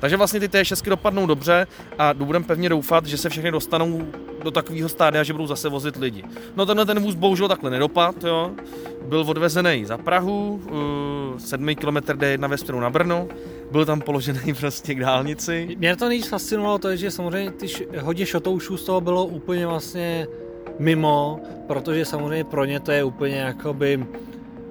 Takže 0.00 0.16
vlastně 0.16 0.40
ty 0.40 0.48
T6 0.48 0.88
dopadnou 0.88 1.26
dobře 1.26 1.66
a 1.98 2.14
budeme 2.14 2.44
pevně 2.44 2.68
doufat, 2.68 3.06
že 3.06 3.16
se 3.16 3.28
všechny 3.28 3.50
dostanou 3.50 4.02
do 4.42 4.50
takového 4.50 4.88
stádia, 4.88 5.22
že 5.22 5.32
budou 5.32 5.46
zase 5.46 5.68
vozit 5.68 5.96
lidi. 5.96 6.24
No 6.56 6.66
tenhle 6.66 6.86
ten 6.86 7.00
vůz 7.00 7.14
bohužel 7.14 7.48
takhle 7.48 7.70
nedopad, 7.70 8.24
jo. 8.24 8.50
Byl 9.08 9.24
odvezený 9.26 9.84
za 9.84 9.98
Prahu, 9.98 10.60
uh, 11.34 11.38
7 11.38 11.74
km 11.74 11.96
D1 11.96 12.48
ve 12.48 12.58
směru 12.58 12.80
na 12.80 12.90
Brno, 12.90 13.28
byl 13.70 13.84
tam 13.84 14.00
položený 14.00 14.54
prostě 14.60 14.94
k 14.94 15.00
dálnici. 15.00 15.76
Mě 15.78 15.96
to 15.96 16.08
nejvíc 16.08 16.28
fascinovalo 16.28 16.78
to, 16.78 16.96
že 16.96 17.10
samozřejmě 17.10 17.50
ty 17.50 17.66
hodně 18.00 18.26
šotoušů 18.26 18.76
z 18.76 18.84
toho 18.84 19.00
bylo 19.00 19.26
úplně 19.26 19.66
vlastně 19.66 20.26
mimo, 20.78 21.40
protože 21.66 22.04
samozřejmě 22.04 22.44
pro 22.44 22.64
ně 22.64 22.80
to 22.80 22.92
je 22.92 23.04
úplně 23.04 23.36
jakoby 23.36 24.06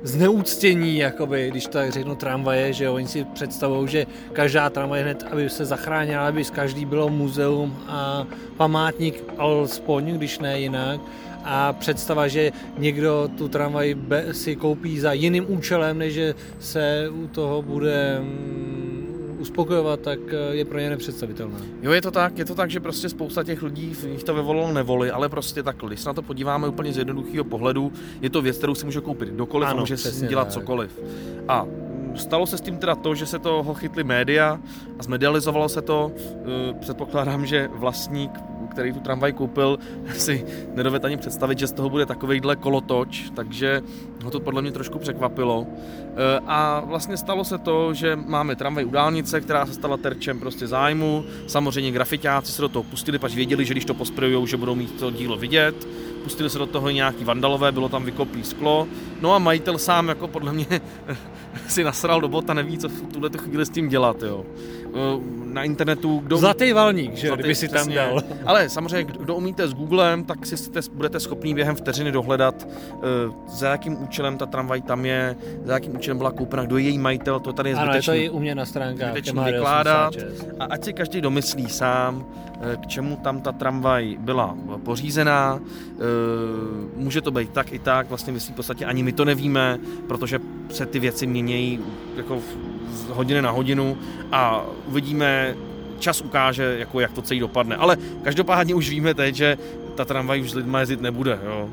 zneúctění, 0.03 0.97
jakoby, 0.97 1.49
když 1.49 1.65
to 1.65 1.71
tak 1.71 1.91
řeknu 1.91 2.15
tramvaje, 2.15 2.73
že 2.73 2.85
jo, 2.85 2.93
oni 2.93 3.07
si 3.07 3.23
představují, 3.23 3.87
že 3.87 4.05
každá 4.33 4.69
tramvaj 4.69 5.01
hned, 5.01 5.23
aby 5.31 5.49
se 5.49 5.65
zachránila, 5.65 6.27
aby 6.27 6.43
z 6.43 6.49
každý 6.49 6.85
bylo 6.85 7.09
muzeum 7.09 7.77
a 7.87 8.27
památník 8.57 9.23
alespoň, 9.37 10.13
když 10.13 10.39
ne 10.39 10.59
jinak. 10.59 11.01
A 11.43 11.73
představa, 11.73 12.27
že 12.27 12.51
někdo 12.77 13.29
tu 13.37 13.47
tramvaj 13.47 13.95
si 14.31 14.55
koupí 14.55 14.99
za 14.99 15.13
jiným 15.13 15.45
účelem, 15.47 15.97
než 15.97 16.13
že 16.13 16.35
se 16.59 17.09
u 17.09 17.27
toho 17.27 17.61
bude 17.61 18.19
mm, 18.19 18.76
uspokojovat, 19.37 19.99
tak 19.99 20.19
eh, 20.31 20.55
je 20.55 20.65
pro 20.65 20.79
ně 20.79 20.89
nepředstavitelná. 20.89 21.57
Jo, 21.81 21.91
je 21.91 22.01
to 22.01 22.11
tak, 22.11 22.37
je 22.37 22.45
to 22.45 22.55
tak, 22.55 22.69
že 22.71 22.79
prostě 22.79 23.09
spousta 23.09 23.43
těch 23.43 23.61
lidí 23.63 23.93
v 23.93 24.03
nich 24.03 24.23
to 24.23 24.33
vyvolalo 24.33 24.73
nevoli, 24.73 25.11
ale 25.11 25.29
prostě 25.29 25.63
takhle, 25.63 25.89
když 25.89 25.99
se 25.99 26.09
na 26.09 26.13
to 26.13 26.21
podíváme 26.21 26.67
úplně 26.67 26.93
z 26.93 26.97
jednoduchého 26.97 27.43
pohledu, 27.43 27.91
je 28.21 28.29
to 28.29 28.41
věc, 28.41 28.57
kterou 28.57 28.75
si 28.75 28.85
může 28.85 29.01
koupit 29.01 29.29
kdokoliv 29.29 29.69
Ano, 29.69 29.77
a 29.77 29.79
může 29.79 29.97
si 29.97 30.27
dělat 30.27 30.43
tak. 30.45 30.53
cokoliv. 30.53 30.99
A 31.47 31.63
mm, 31.63 32.13
stalo 32.17 32.47
se 32.47 32.57
s 32.57 32.61
tím 32.61 32.77
teda 32.77 32.95
to, 32.95 33.15
že 33.15 33.25
se 33.25 33.39
toho 33.39 33.73
chytli 33.73 34.03
média 34.03 34.59
a 34.99 35.03
zmedializovalo 35.03 35.69
se 35.69 35.81
to. 35.81 36.11
Eh, 36.69 36.73
Předpokládám, 36.79 37.45
že 37.45 37.69
vlastník, 37.75 38.31
který 38.77 38.93
tu 38.93 38.99
tramvaj 38.99 39.33
koupil, 39.33 39.79
si 40.17 40.45
nedoved 40.75 41.05
ani 41.05 41.17
představit, 41.17 41.59
že 41.59 41.67
z 41.67 41.71
toho 41.71 41.89
bude 41.89 42.05
takovejhle 42.05 42.55
kolotoč, 42.55 43.29
takže 43.35 43.81
ho 44.23 44.31
to 44.31 44.39
podle 44.39 44.61
mě 44.61 44.71
trošku 44.71 44.99
překvapilo. 44.99 45.67
Eh, 45.67 46.39
A 46.45 46.79
vlastně 46.85 47.17
stalo 47.17 47.43
se 47.43 47.57
to, 47.57 47.93
že 47.93 48.15
máme 48.15 48.55
tramvaj 48.55 48.85
u 48.85 48.89
dálnice, 48.89 49.41
která 49.41 49.65
se 49.65 49.73
stala 49.73 49.97
terčem 49.97 50.39
prostě 50.39 50.67
zájmu. 50.67 51.25
Samozřejmě 51.47 51.91
grafitáci 51.91 52.51
se 52.51 52.61
do 52.61 52.69
toho 52.69 52.83
pustili, 52.83 53.19
pač 53.19 53.35
věděli, 53.35 53.65
že 53.65 53.73
když 53.73 53.85
to 53.85 53.93
posprejujou, 53.93 54.45
že 54.45 54.57
budou 54.57 54.75
mít 54.75 54.99
to 54.99 55.11
dílo 55.11 55.37
vidět. 55.37 55.87
Pustili 56.23 56.49
se 56.49 56.59
do 56.59 56.65
toho 56.65 56.89
nějaký 56.89 57.23
vandalové, 57.23 57.71
bylo 57.71 57.89
tam 57.89 58.05
vykoplý 58.05 58.43
sklo. 58.43 58.87
No 59.21 59.33
a 59.33 59.39
majitel 59.39 59.77
sám 59.77 60.07
jako 60.07 60.27
podle 60.27 60.53
mě 60.53 60.65
si 61.67 61.83
nasral 61.83 62.21
do 62.21 62.27
bota, 62.27 62.53
neví, 62.53 62.77
co 62.77 62.89
v 62.89 63.13
tuhle 63.13 63.29
chvíli 63.37 63.65
s 63.65 63.69
tím 63.69 63.89
dělat. 63.89 64.21
Jo. 64.21 64.45
Na 65.43 65.63
internetu. 65.63 66.19
Kdo... 66.19 66.37
Zlatý 66.37 66.73
valník, 66.73 67.15
že, 67.15 67.27
Zlatý, 67.27 67.41
kdyby 67.41 67.55
si 67.55 67.67
tam 67.67 67.89
dal. 67.89 68.21
Ale 68.45 68.69
samozřejmě, 68.69 69.03
kdo 69.03 69.35
umíte 69.35 69.67
s 69.67 69.73
Googlem, 69.73 70.23
tak 70.23 70.45
si 70.45 70.55
budete 70.93 71.19
schopný 71.19 71.53
během 71.53 71.75
vteřiny 71.75 72.11
dohledat, 72.11 72.67
za 73.47 73.69
jakým 73.69 74.03
účelem 74.03 74.37
ta 74.37 74.45
tramvaj 74.45 74.81
tam 74.81 75.05
je, 75.05 75.35
za 75.63 75.73
jakým 75.73 75.95
účelem 75.95 76.17
byla 76.17 76.31
koupena, 76.31 76.63
kdo 76.63 76.77
je 76.77 76.83
její 76.83 76.97
majitel, 76.97 77.39
to 77.39 77.53
tady 77.53 77.69
je 77.69 77.75
zbytečný. 77.75 78.11
Ano, 78.11 78.21
je 78.21 78.29
to 78.29 78.33
i 78.33 78.37
u 78.37 78.39
mě 78.39 78.55
na 78.55 78.65
stránkách. 78.65 79.13
vykládat. 79.45 80.13
A 80.59 80.65
ať 80.65 80.83
si 80.83 80.93
každý 80.93 81.21
domyslí 81.21 81.69
sám, 81.69 82.25
k 82.81 82.87
čemu 82.87 83.15
tam 83.15 83.41
ta 83.41 83.51
tramvaj 83.51 84.17
byla 84.19 84.57
pořízená. 84.83 85.59
Může 86.95 87.21
to 87.21 87.31
být 87.31 87.49
tak 87.49 87.73
i 87.73 87.79
tak, 87.79 88.09
vlastně 88.09 88.33
my 88.33 88.39
si 88.39 88.51
v 88.51 88.55
podstatě 88.55 88.85
ani 88.85 89.03
my 89.03 89.11
to 89.11 89.25
nevíme, 89.25 89.79
protože 90.07 90.39
se 90.69 90.85
ty 90.85 90.99
věci 90.99 91.27
měnějí 91.27 91.79
jako 92.17 92.41
z 92.91 93.09
hodiny 93.09 93.41
na 93.41 93.51
hodinu 93.51 93.97
a 94.31 94.65
uvidíme, 94.87 95.55
čas 95.99 96.21
ukáže, 96.21 96.75
jako 96.79 96.99
jak 96.99 97.13
to 97.13 97.21
celý 97.21 97.39
dopadne. 97.39 97.75
Ale 97.75 97.97
každopádně 98.23 98.75
už 98.75 98.89
víme 98.89 99.13
teď, 99.13 99.35
že 99.35 99.57
ta 99.95 100.05
tramvaj 100.05 100.41
už 100.41 100.51
s 100.51 100.55
lidma 100.55 100.79
jezdit 100.79 101.01
nebude. 101.01 101.39
Jo. 101.45 101.69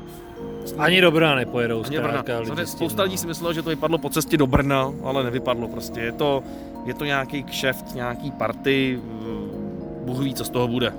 Ani 0.77 1.01
do 1.01 1.11
Brna 1.11 1.35
nepojedou. 1.35 1.83
Ani 1.85 1.99
Brna. 1.99 2.23
Lidi 2.39 2.65
spousta 2.65 3.03
lidí 3.03 3.17
si 3.17 3.27
myslelo, 3.27 3.53
že 3.53 3.61
to 3.61 3.69
vypadlo 3.69 3.97
po 3.97 4.09
cestě 4.09 4.37
do 4.37 4.47
Brna, 4.47 4.93
ale 5.03 5.23
nevypadlo 5.23 5.67
prostě. 5.67 5.99
Je 5.99 6.11
to, 6.11 6.43
je 6.85 6.93
to 6.93 7.05
nějaký 7.05 7.43
kšeft, 7.43 7.95
nějaký 7.95 8.31
party, 8.31 8.99
Bůh 10.05 10.19
ví, 10.19 10.33
co 10.33 10.45
z 10.45 10.49
toho 10.49 10.67
bude. 10.67 10.93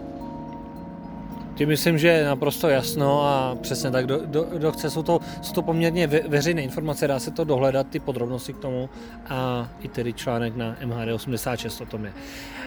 Tím 1.56 1.68
myslím, 1.68 1.98
že 1.98 2.08
je 2.08 2.24
naprosto 2.24 2.68
jasno 2.68 3.22
a 3.22 3.56
přesně 3.60 3.90
tak, 3.90 4.04
kdo, 4.04 4.18
kdo, 4.18 4.42
kdo 4.42 4.72
chce, 4.72 4.90
jsou 4.90 5.02
to, 5.02 5.20
jsou 5.42 5.52
to 5.52 5.62
poměrně 5.62 6.06
ve, 6.06 6.20
veřejné 6.20 6.62
informace, 6.62 7.08
dá 7.08 7.18
se 7.18 7.30
to 7.30 7.44
dohledat, 7.44 7.86
ty 7.86 8.00
podrobnosti 8.00 8.52
k 8.52 8.58
tomu 8.58 8.88
a 9.28 9.68
i 9.80 9.88
tedy 9.88 10.12
článek 10.12 10.56
na 10.56 10.76
MHD86 10.84 11.82
o 11.82 11.86
tom 11.86 12.04
je. 12.04 12.12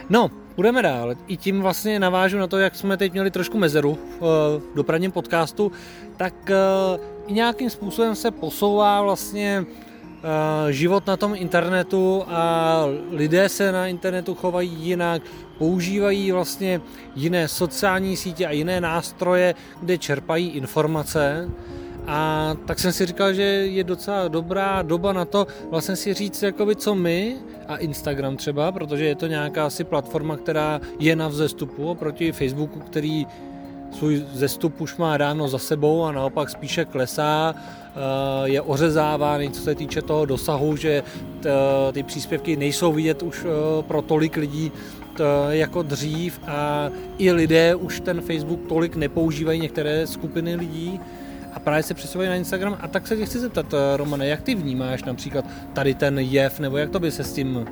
No, 0.10 0.31
budeme 0.55 0.81
dál. 0.81 1.13
I 1.27 1.38
tím 1.38 1.62
vlastně 1.62 2.00
navážu 2.00 2.38
na 2.38 2.48
to, 2.48 2.58
jak 2.58 2.75
jsme 2.75 2.98
teď 2.98 3.12
měli 3.12 3.31
trošku 3.31 3.58
mezeru 3.58 3.98
v 4.19 4.62
dopravním 4.75 5.12
podcastu, 5.12 5.72
tak 6.17 6.51
eh, 6.51 6.55
i 7.27 7.34
nějakým 7.34 7.69
způsobem 7.69 8.15
se 8.15 8.31
posouvá 8.31 9.01
vlastně 9.01 9.65
eh, 9.67 9.88
život 10.70 11.08
na 11.08 11.18
tom 11.18 11.36
internetu 11.36 12.24
a 12.28 12.86
lidé 13.12 13.50
se 13.50 13.72
na 13.72 13.88
internetu 13.88 14.36
chovají 14.36 14.72
jinak, 14.80 15.22
používají 15.58 16.32
vlastně 16.32 16.82
jiné 17.16 17.48
sociální 17.48 18.18
sítě 18.18 18.48
a 18.48 18.52
jiné 18.52 18.82
nástroje, 18.82 19.56
kde 19.82 19.98
čerpají 19.98 20.50
informace. 20.50 21.50
A 22.08 22.56
tak 22.66 22.80
jsem 22.80 22.94
si 22.94 23.06
říkal, 23.06 23.34
že 23.34 23.44
je 23.44 23.84
docela 23.84 24.28
dobrá 24.28 24.82
doba 24.82 25.14
na 25.14 25.26
to 25.26 25.48
vlastně 25.70 25.96
si 25.96 26.14
říct, 26.14 26.44
jakoby, 26.44 26.76
co 26.76 26.96
my 26.96 27.36
a 27.68 27.78
Instagram 27.78 28.38
třeba, 28.38 28.72
protože 28.72 29.06
je 29.06 29.16
to 29.16 29.28
nějaká 29.28 29.66
asi 29.66 29.84
platforma, 29.84 30.38
která 30.38 30.82
je 31.00 31.16
na 31.16 31.28
vzestupu 31.28 31.90
oproti 31.90 32.32
Facebooku, 32.32 32.80
který 32.80 33.28
svůj 33.91 34.25
zestup 34.34 34.81
už 34.81 34.98
má 34.98 35.17
ráno 35.17 35.48
za 35.48 35.58
sebou 35.58 36.03
a 36.03 36.12
naopak 36.12 36.50
spíše 36.50 36.86
klesá, 36.86 37.55
eh, 37.55 38.50
je 38.50 38.62
ořezáváný, 38.62 39.51
co 39.51 39.62
se 39.62 39.75
týče 39.75 40.01
toho 40.01 40.25
dosahu, 40.25 40.75
že 40.75 41.03
ty 41.91 42.03
příspěvky 42.03 42.55
nejsou 42.55 42.93
vidět 42.93 43.24
už 43.24 43.46
eh, 43.46 43.84
pro 43.84 44.01
tolik 44.01 44.38
lidí, 44.38 44.72
Eh, 45.19 45.55
jako 45.55 45.81
dřív 45.81 46.39
a 46.48 46.89
i 47.17 47.31
lidé 47.31 47.75
už 47.75 48.00
ten 48.00 48.22
Facebook 48.22 48.67
tolik 48.67 48.96
nepoužívají, 48.96 49.60
některé 49.60 50.08
skupiny 50.08 50.55
lidí 50.55 51.00
a 51.53 51.60
právě 51.60 51.84
se 51.84 51.93
přesouvají 51.93 52.29
na 52.29 52.36
Instagram. 52.36 52.77
A 52.81 52.88
tak 52.88 53.08
se 53.08 53.17
tě 53.17 53.25
chci 53.25 53.39
zeptat, 53.39 53.74
eh, 53.74 53.98
Romane, 53.98 54.27
jak 54.27 54.41
ty 54.41 54.55
vnímáš 54.55 55.03
například 55.03 55.46
tady 55.74 55.93
ten 55.93 56.19
jev, 56.19 56.60
nebo 56.60 56.77
jak 56.77 56.89
to 56.89 57.00
by 57.00 57.12
se 57.12 57.24
s 57.24 57.34
tím 57.34 57.65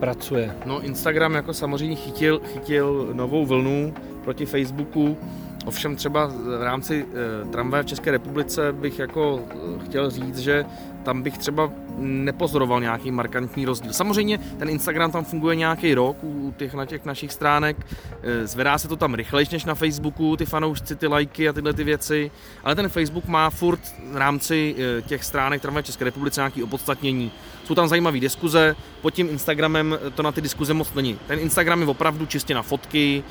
pracuje? 0.00 0.54
No 0.66 0.80
Instagram 0.80 1.34
jako 1.34 1.54
samozřejmě 1.54 1.96
chytil, 1.96 2.40
chytil 2.52 3.10
novou 3.12 3.46
vlnu 3.46 3.94
proti 4.24 4.46
Facebooku, 4.46 5.16
Ovšem 5.64 5.96
třeba 5.96 6.26
v 6.26 6.62
rámci 6.62 7.06
e, 7.44 7.44
tramvaje 7.48 7.82
v 7.82 7.86
České 7.86 8.10
republice 8.10 8.72
bych 8.72 8.98
jako 8.98 9.40
e, 9.50 9.84
chtěl 9.84 10.10
říct, 10.10 10.38
že 10.38 10.64
tam 11.04 11.22
bych 11.22 11.38
třeba 11.38 11.70
nepozoroval 11.98 12.80
nějaký 12.80 13.10
markantní 13.10 13.64
rozdíl. 13.64 13.92
Samozřejmě 13.92 14.38
ten 14.38 14.68
Instagram 14.68 15.12
tam 15.12 15.24
funguje 15.24 15.56
nějaký 15.56 15.94
rok 15.94 16.16
u 16.22 16.54
těch 16.56 16.74
na 16.74 16.86
těch 16.86 17.04
našich 17.04 17.32
stránek, 17.32 17.76
e, 18.22 18.46
zvedá 18.46 18.78
se 18.78 18.88
to 18.88 18.96
tam 18.96 19.14
rychleji 19.14 19.46
než 19.52 19.64
na 19.64 19.74
Facebooku, 19.74 20.36
ty 20.36 20.46
fanoušci, 20.46 20.96
ty 20.96 21.06
lajky 21.06 21.48
a 21.48 21.52
tyhle 21.52 21.72
ty 21.72 21.84
věci, 21.84 22.30
ale 22.64 22.74
ten 22.74 22.88
Facebook 22.88 23.26
má 23.26 23.50
furt 23.50 23.80
v 24.12 24.16
rámci 24.16 24.74
e, 24.78 25.02
těch 25.02 25.24
stránek 25.24 25.62
tramvaje 25.62 25.82
České 25.82 26.04
republice 26.04 26.40
nějaký 26.40 26.62
opodstatnění. 26.62 27.32
Jsou 27.64 27.74
tam 27.74 27.88
zajímavé 27.88 28.20
diskuze, 28.20 28.76
pod 29.02 29.10
tím 29.10 29.28
Instagramem 29.30 29.98
to 30.14 30.22
na 30.22 30.32
ty 30.32 30.40
diskuze 30.40 30.74
moc 30.74 30.94
není. 30.94 31.18
Ten 31.26 31.38
Instagram 31.38 31.80
je 31.80 31.86
opravdu 31.86 32.26
čistě 32.26 32.54
na 32.54 32.62
fotky, 32.62 33.24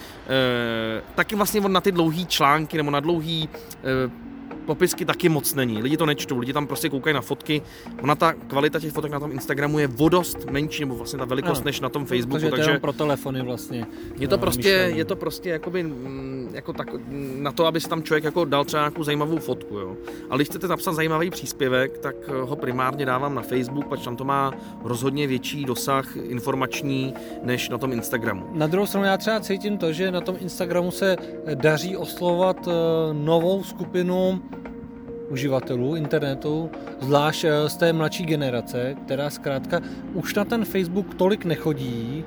taky 1.15 1.35
vlastně 1.35 1.61
na 1.61 1.81
ty 1.81 1.91
dlouhé 1.91 2.25
články 2.25 2.77
nebo 2.77 2.91
na 2.91 2.99
dlouhý 2.99 3.49
popisky 4.65 5.05
taky 5.05 5.29
moc 5.29 5.53
není. 5.53 5.81
Lidi 5.81 5.97
to 5.97 6.05
nečtou, 6.05 6.37
lidi 6.37 6.53
tam 6.53 6.67
prostě 6.67 6.89
koukají 6.89 7.13
na 7.13 7.21
fotky. 7.21 7.61
Ona 8.01 8.15
ta 8.15 8.33
kvalita 8.33 8.79
těch 8.79 8.91
fotek 8.93 9.11
na 9.11 9.19
tom 9.19 9.31
Instagramu 9.31 9.79
je 9.79 9.87
vodost 9.87 10.45
menší, 10.51 10.79
nebo 10.81 10.95
vlastně 10.95 11.19
ta 11.19 11.25
velikost, 11.25 11.59
ano, 11.59 11.65
než 11.65 11.79
na 11.79 11.89
tom 11.89 12.05
Facebooku. 12.05 12.31
Takže, 12.31 12.49
takže 12.49 12.65
to 12.65 12.71
je 12.71 12.79
pro 12.79 12.93
telefony 12.93 13.41
vlastně. 13.41 13.85
Je 14.19 14.27
to 14.27 14.37
prostě, 14.37 14.77
myšlení. 14.77 14.97
je 14.97 15.05
to 15.05 15.15
prostě 15.15 15.49
jakoby, 15.49 15.83
mm, 15.83 16.49
jako 16.53 16.73
tak, 16.73 16.87
na 17.35 17.51
to, 17.51 17.65
aby 17.65 17.81
si 17.81 17.89
tam 17.89 18.03
člověk 18.03 18.23
jako 18.23 18.45
dal 18.45 18.65
třeba 18.65 18.81
nějakou 18.81 19.03
zajímavou 19.03 19.37
fotku. 19.37 19.77
Jo. 19.77 19.95
Ale 20.29 20.37
když 20.37 20.47
chcete 20.47 20.67
napsat 20.67 20.93
zajímavý 20.93 21.29
příspěvek, 21.29 21.97
tak 21.97 22.15
eh, 22.27 22.41
ho 22.41 22.55
primárně 22.55 23.05
dávám 23.05 23.35
na 23.35 23.41
Facebook, 23.41 23.87
protože 23.87 24.05
tam 24.05 24.15
to 24.15 24.25
má 24.25 24.51
rozhodně 24.83 25.27
větší 25.27 25.65
dosah 25.65 26.15
informační 26.15 27.13
než 27.43 27.69
na 27.69 27.77
tom 27.77 27.93
Instagramu. 27.93 28.49
Na 28.51 28.67
druhou 28.67 28.85
stranu 28.85 29.05
já 29.05 29.17
třeba 29.17 29.39
cítím 29.39 29.77
to, 29.77 29.93
že 29.93 30.11
na 30.11 30.21
tom 30.21 30.35
Instagramu 30.39 30.91
se 30.91 31.15
daří 31.55 31.97
oslovovat 31.97 32.67
eh, 32.67 32.71
novou 33.13 33.63
skupinu 33.63 34.41
uživatelů 35.33 35.95
internetu, 35.95 36.71
zvlášť 37.01 37.43
eh, 37.43 37.69
z 37.69 37.75
té 37.75 37.93
mladší 37.93 38.25
generace, 38.25 38.95
která 39.05 39.29
zkrátka 39.29 39.81
už 40.13 40.35
na 40.35 40.45
ten 40.45 40.65
Facebook 40.65 41.13
tolik 41.13 41.45
nechodí 41.45 42.23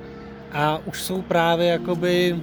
a 0.51 0.79
už 0.85 1.01
jsou 1.01 1.21
právě 1.21 1.67
jakoby 1.67 2.35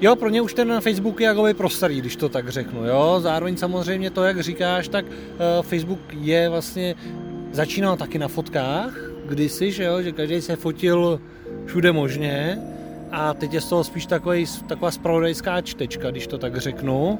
Jo, 0.00 0.16
pro 0.16 0.28
ně 0.28 0.42
už 0.42 0.54
ten 0.54 0.80
Facebook 0.80 1.20
je 1.20 1.26
jakoby 1.26 1.54
pro 1.54 1.68
starý, 1.68 2.00
když 2.00 2.16
to 2.16 2.28
tak 2.28 2.48
řeknu, 2.48 2.86
jo. 2.86 3.18
Zároveň 3.20 3.56
samozřejmě 3.56 4.10
to, 4.10 4.24
jak 4.24 4.40
říkáš, 4.40 4.88
tak 4.88 5.04
uh, 5.04 5.62
Facebook 5.62 5.98
je 6.14 6.48
vlastně, 6.48 6.94
začínal 7.52 7.96
taky 7.96 8.18
na 8.18 8.28
fotkách, 8.28 8.94
kdysi, 9.26 9.72
že 9.72 9.84
jo, 9.84 10.02
že 10.02 10.12
každý 10.12 10.40
se 10.40 10.56
fotil 10.56 11.20
všude 11.66 11.92
možně 11.92 12.62
a 13.10 13.34
teď 13.34 13.54
je 13.54 13.60
z 13.60 13.68
toho 13.68 13.84
spíš 13.84 14.06
takový, 14.06 14.46
taková 14.68 14.90
spravodajská 14.90 15.60
čtečka, 15.60 16.10
když 16.10 16.26
to 16.26 16.38
tak 16.38 16.56
řeknu 16.56 17.18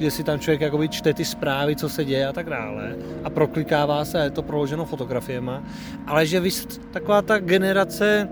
že 0.00 0.10
si 0.10 0.24
tam 0.24 0.38
člověk 0.38 0.60
jakoby 0.60 0.88
čte 0.88 1.14
ty 1.14 1.24
zprávy, 1.24 1.76
co 1.76 1.88
se 1.88 2.04
děje 2.04 2.26
a 2.26 2.32
tak 2.32 2.50
dále 2.50 2.96
a 3.24 3.30
proklikává 3.30 4.04
se 4.04 4.20
a 4.20 4.24
je 4.24 4.30
to 4.30 4.42
proloženo 4.42 4.84
fotografiema, 4.84 5.62
ale 6.06 6.26
že 6.26 6.40
vy 6.40 6.50
taková 6.90 7.22
ta 7.22 7.38
generace 7.38 8.28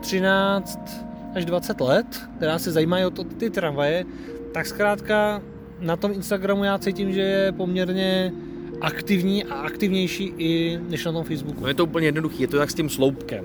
13 0.00 1.06
až 1.34 1.44
20 1.44 1.80
let, 1.80 2.06
která 2.36 2.58
se 2.58 2.72
zajímají 2.72 3.04
o 3.04 3.10
to, 3.10 3.24
ty 3.24 3.50
tramvaje, 3.50 4.04
tak 4.52 4.66
zkrátka 4.66 5.42
na 5.80 5.96
tom 5.96 6.12
Instagramu 6.12 6.64
já 6.64 6.78
cítím, 6.78 7.12
že 7.12 7.20
je 7.20 7.52
poměrně 7.52 8.32
aktivní 8.80 9.44
a 9.44 9.54
aktivnější 9.54 10.32
i 10.38 10.80
než 10.88 11.04
na 11.04 11.12
tom 11.12 11.24
Facebooku. 11.24 11.60
No 11.60 11.68
je 11.68 11.74
to 11.74 11.84
úplně 11.84 12.06
jednoduchý, 12.06 12.42
je 12.42 12.48
to 12.48 12.56
jak 12.56 12.70
s 12.70 12.74
tím 12.74 12.88
sloupkem 12.88 13.44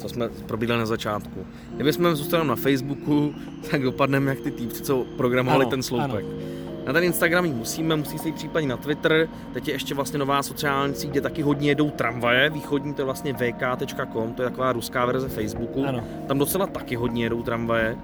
co 0.00 0.08
jsme 0.08 0.28
probídali 0.28 0.80
na 0.80 0.86
začátku. 0.86 1.46
Kdybychom 1.74 2.16
zůstali 2.16 2.48
na 2.48 2.56
Facebooku, 2.56 3.34
tak 3.70 3.82
dopadneme 3.82 4.30
jak 4.30 4.40
ty 4.40 4.50
týpci, 4.50 4.82
co 4.82 5.06
programovali 5.16 5.64
ano, 5.64 5.70
ten 5.70 5.82
sloupek. 5.82 6.24
Ano. 6.24 6.59
Na 6.86 6.92
ten 6.92 7.04
Instagram 7.04 7.44
musíme, 7.44 7.96
musí 7.96 8.18
se 8.18 8.28
jít 8.28 8.34
případně 8.34 8.68
na 8.68 8.76
Twitter, 8.76 9.28
teď 9.52 9.68
je 9.68 9.74
ještě 9.74 9.94
vlastně 9.94 10.18
nová 10.18 10.42
sociální 10.42 10.94
síť, 10.94 11.10
kde 11.10 11.20
taky 11.20 11.42
hodně 11.42 11.70
jedou 11.70 11.90
tramvaje, 11.90 12.50
východní 12.50 12.94
to 12.94 13.00
je 13.00 13.04
vlastně 13.04 13.32
vk.com, 13.32 14.34
to 14.34 14.42
je 14.42 14.48
taková 14.48 14.72
ruská 14.72 15.04
verze 15.04 15.28
Facebooku, 15.28 15.86
ano. 15.86 16.04
tam 16.28 16.38
docela 16.38 16.66
taky 16.66 16.96
hodně 16.96 17.24
jedou 17.24 17.42
tramvaje. 17.42 17.96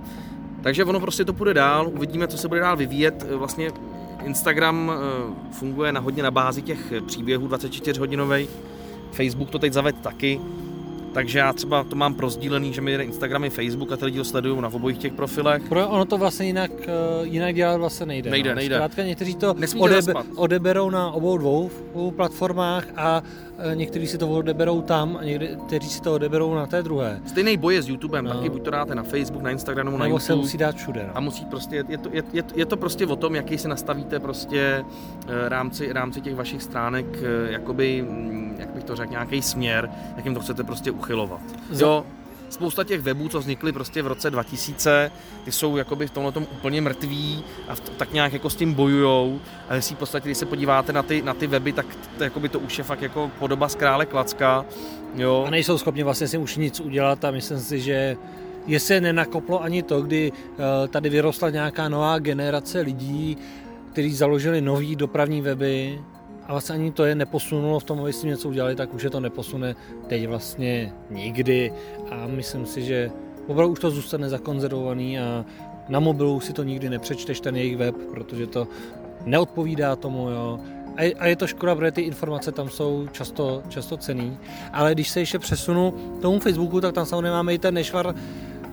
Takže 0.62 0.84
ono 0.84 1.00
prostě 1.00 1.24
to 1.24 1.32
půjde 1.32 1.54
dál, 1.54 1.88
uvidíme, 1.88 2.28
co 2.28 2.38
se 2.38 2.48
bude 2.48 2.60
dál 2.60 2.76
vyvíjet. 2.76 3.26
Vlastně 3.30 3.70
Instagram 4.24 4.92
eh, 4.92 5.52
funguje 5.52 5.92
na 5.92 6.00
hodně 6.00 6.22
na 6.22 6.30
bázi 6.30 6.62
těch 6.62 6.92
příběhů 7.06 7.48
24 7.48 8.00
hodinovej. 8.00 8.48
Facebook 9.12 9.50
to 9.50 9.58
teď 9.58 9.72
zaved 9.72 10.00
taky, 10.00 10.40
takže 11.16 11.38
já 11.38 11.52
třeba 11.52 11.84
to 11.84 11.96
mám 11.96 12.14
prozdílený, 12.14 12.72
že 12.72 12.80
mi 12.80 12.96
jde 12.96 13.04
Instagram 13.04 13.44
i 13.44 13.50
Facebook 13.50 13.92
a 13.92 13.96
ty 13.96 14.04
lidi 14.04 14.18
ho 14.18 14.24
sledují 14.24 14.60
na 14.60 14.68
obojích 14.68 14.98
těch 14.98 15.12
profilech. 15.12 15.62
Pro 15.68 15.88
ono 15.88 16.04
to 16.04 16.18
vlastně 16.18 16.46
jinak, 16.46 16.70
eh, 16.82 17.26
jinak 17.26 17.54
dělat 17.54 17.76
vlastně 17.76 18.06
nejde. 18.06 18.30
Nejde, 18.30 18.50
no. 18.50 18.56
nejde. 18.56 18.74
Zkrátka 18.74 19.02
někteří 19.02 19.34
to 19.34 19.54
odebe, 19.78 20.14
odeberou 20.34 20.90
na 20.90 21.10
obou 21.10 21.38
dvou 21.38 21.70
platformách 22.16 22.86
a 22.96 23.22
někteří 23.74 24.06
si 24.06 24.18
to 24.18 24.28
odeberou 24.28 24.82
tam 24.82 25.16
a 25.20 25.24
někteří 25.24 25.88
si 25.88 26.00
to 26.00 26.14
odeberou 26.14 26.54
na 26.54 26.66
té 26.66 26.82
druhé. 26.82 27.20
Stejný 27.26 27.56
boj 27.56 27.74
je 27.74 27.82
s 27.82 27.88
YouTubem, 27.88 28.24
no. 28.24 28.30
taky 28.30 28.48
buď 28.50 28.62
to 28.62 28.70
dáte 28.70 28.94
na 28.94 29.02
Facebook, 29.02 29.42
na 29.42 29.50
Instagramu, 29.50 29.90
na 29.90 30.04
Nebo 30.04 30.16
YouTube. 30.16 30.20
se 30.20 30.34
musí 30.34 30.58
dát 30.58 30.76
všude. 30.76 31.04
No. 31.06 31.16
A 31.16 31.20
musí 31.20 31.44
prostě, 31.44 31.84
je 31.88 31.98
to, 31.98 32.08
je, 32.12 32.22
je, 32.32 32.44
je 32.54 32.66
to 32.66 32.76
prostě 32.76 33.06
o 33.06 33.16
tom, 33.16 33.34
jaký 33.34 33.58
si 33.58 33.68
nastavíte 33.68 34.20
prostě 34.20 34.84
eh, 35.28 35.48
rámci, 35.48 35.92
rámci 35.92 36.20
těch 36.20 36.34
vašich 36.34 36.62
stránek, 36.62 37.06
jakoby, 37.48 38.02
mm, 38.02 38.56
jak 38.58 38.68
bych 38.68 38.84
to 38.84 38.96
řekl, 38.96 39.10
nějaký 39.10 39.42
směr, 39.42 39.90
jakým 40.16 40.34
to 40.34 40.40
chcete 40.40 40.64
prostě 40.64 40.90
uchylovat. 40.90 41.40
Jo. 41.70 42.04
Spousta 42.48 42.84
těch 42.84 43.00
webů, 43.00 43.28
co 43.28 43.40
vznikly 43.40 43.72
prostě 43.72 44.02
v 44.02 44.06
roce 44.06 44.30
2000, 44.30 45.10
ty 45.44 45.52
jsou 45.52 45.76
jakoby 45.76 46.06
v 46.06 46.10
tomhle 46.10 46.32
tom 46.32 46.46
úplně 46.52 46.80
mrtví 46.80 47.44
a 47.68 47.74
v, 47.74 47.80
tak 47.80 48.12
nějak 48.12 48.32
jako 48.32 48.50
s 48.50 48.56
tím 48.56 48.74
bojujou. 48.74 49.40
A 49.68 49.74
jestli 49.74 49.94
v 49.94 49.98
podstatě, 49.98 50.28
když 50.28 50.38
se 50.38 50.46
podíváte 50.46 50.92
na 50.92 51.02
ty, 51.02 51.22
na 51.22 51.34
ty 51.34 51.46
weby, 51.46 51.72
tak 51.72 51.86
to, 52.18 52.24
jakoby 52.24 52.48
to 52.48 52.58
už 52.60 52.78
je 52.78 52.84
fakt 52.84 53.02
jako 53.02 53.30
podoba 53.38 53.68
z 53.68 53.74
krále 53.74 54.06
Klacka. 54.06 54.64
Jo. 55.14 55.44
A 55.46 55.50
nejsou 55.50 55.78
schopni 55.78 56.02
vlastně 56.02 56.28
si 56.28 56.38
už 56.38 56.56
nic 56.56 56.80
udělat 56.80 57.24
a 57.24 57.30
myslím 57.30 57.58
si, 57.58 57.80
že 57.80 58.16
je 58.66 58.80
se 58.80 59.00
nenakoplo 59.00 59.62
ani 59.62 59.82
to, 59.82 60.02
kdy 60.02 60.32
eh, 60.32 60.88
tady 60.88 61.08
vyrostla 61.08 61.50
nějaká 61.50 61.88
nová 61.88 62.18
generace 62.18 62.80
lidí, 62.80 63.36
kteří 63.92 64.14
založili 64.14 64.60
nový 64.60 64.96
dopravní 64.96 65.40
weby 65.40 65.98
a 66.46 66.52
vlastně 66.52 66.74
ani 66.74 66.92
to 66.92 67.04
je 67.04 67.14
neposunulo 67.14 67.80
v 67.80 67.84
tom, 67.84 68.00
aby 68.00 68.12
si 68.12 68.26
něco 68.26 68.48
udělali, 68.48 68.76
tak 68.76 68.94
už 68.94 69.02
je 69.02 69.10
to 69.10 69.20
neposune 69.20 69.76
teď 70.06 70.28
vlastně 70.28 70.92
nikdy 71.10 71.72
a 72.10 72.26
myslím 72.26 72.66
si, 72.66 72.82
že 72.82 73.10
opravdu 73.46 73.72
už 73.72 73.80
to 73.80 73.90
zůstane 73.90 74.28
zakonzervovaný 74.28 75.18
a 75.18 75.44
na 75.88 76.00
mobilu 76.00 76.40
si 76.40 76.52
to 76.52 76.62
nikdy 76.62 76.90
nepřečteš 76.90 77.40
ten 77.40 77.56
jejich 77.56 77.76
web, 77.76 77.94
protože 78.10 78.46
to 78.46 78.68
neodpovídá 79.24 79.96
tomu, 79.96 80.30
jo. 80.30 80.60
A 81.18 81.26
je 81.26 81.36
to 81.36 81.46
škoda, 81.46 81.74
protože 81.74 81.90
ty 81.90 82.02
informace 82.02 82.52
tam 82.52 82.68
jsou 82.68 83.08
často, 83.12 83.62
často 83.68 83.96
cený. 83.96 84.38
Ale 84.72 84.94
když 84.94 85.08
se 85.08 85.20
ještě 85.20 85.38
přesunu 85.38 85.94
tomu 86.22 86.38
Facebooku, 86.38 86.80
tak 86.80 86.94
tam 86.94 87.06
samozřejmě 87.06 87.30
máme 87.30 87.54
i 87.54 87.58
ten 87.58 87.74
nešvar 87.74 88.14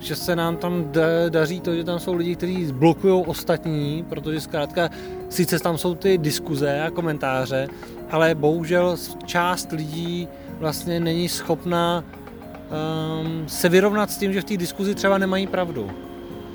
že 0.04 0.16
se 0.16 0.36
nám 0.36 0.56
tam 0.56 0.92
daří 1.28 1.60
to, 1.60 1.74
že 1.74 1.84
tam 1.84 1.98
jsou 1.98 2.14
lidi, 2.14 2.36
kteří 2.36 2.66
zblokují 2.66 3.24
ostatní, 3.26 4.04
protože 4.08 4.40
zkrátka 4.40 4.90
sice 5.28 5.58
tam 5.58 5.78
jsou 5.78 5.94
ty 5.94 6.18
diskuze 6.18 6.80
a 6.80 6.90
komentáře, 6.90 7.68
ale 8.10 8.34
bohužel 8.34 8.96
část 9.24 9.72
lidí 9.72 10.28
vlastně 10.58 11.00
není 11.00 11.28
schopná 11.28 12.04
um, 12.04 13.48
se 13.48 13.68
vyrovnat 13.68 14.10
s 14.10 14.18
tím, 14.18 14.32
že 14.32 14.40
v 14.40 14.44
té 14.44 14.56
diskuzi 14.56 14.94
třeba 14.94 15.18
nemají 15.18 15.46
pravdu. 15.46 15.90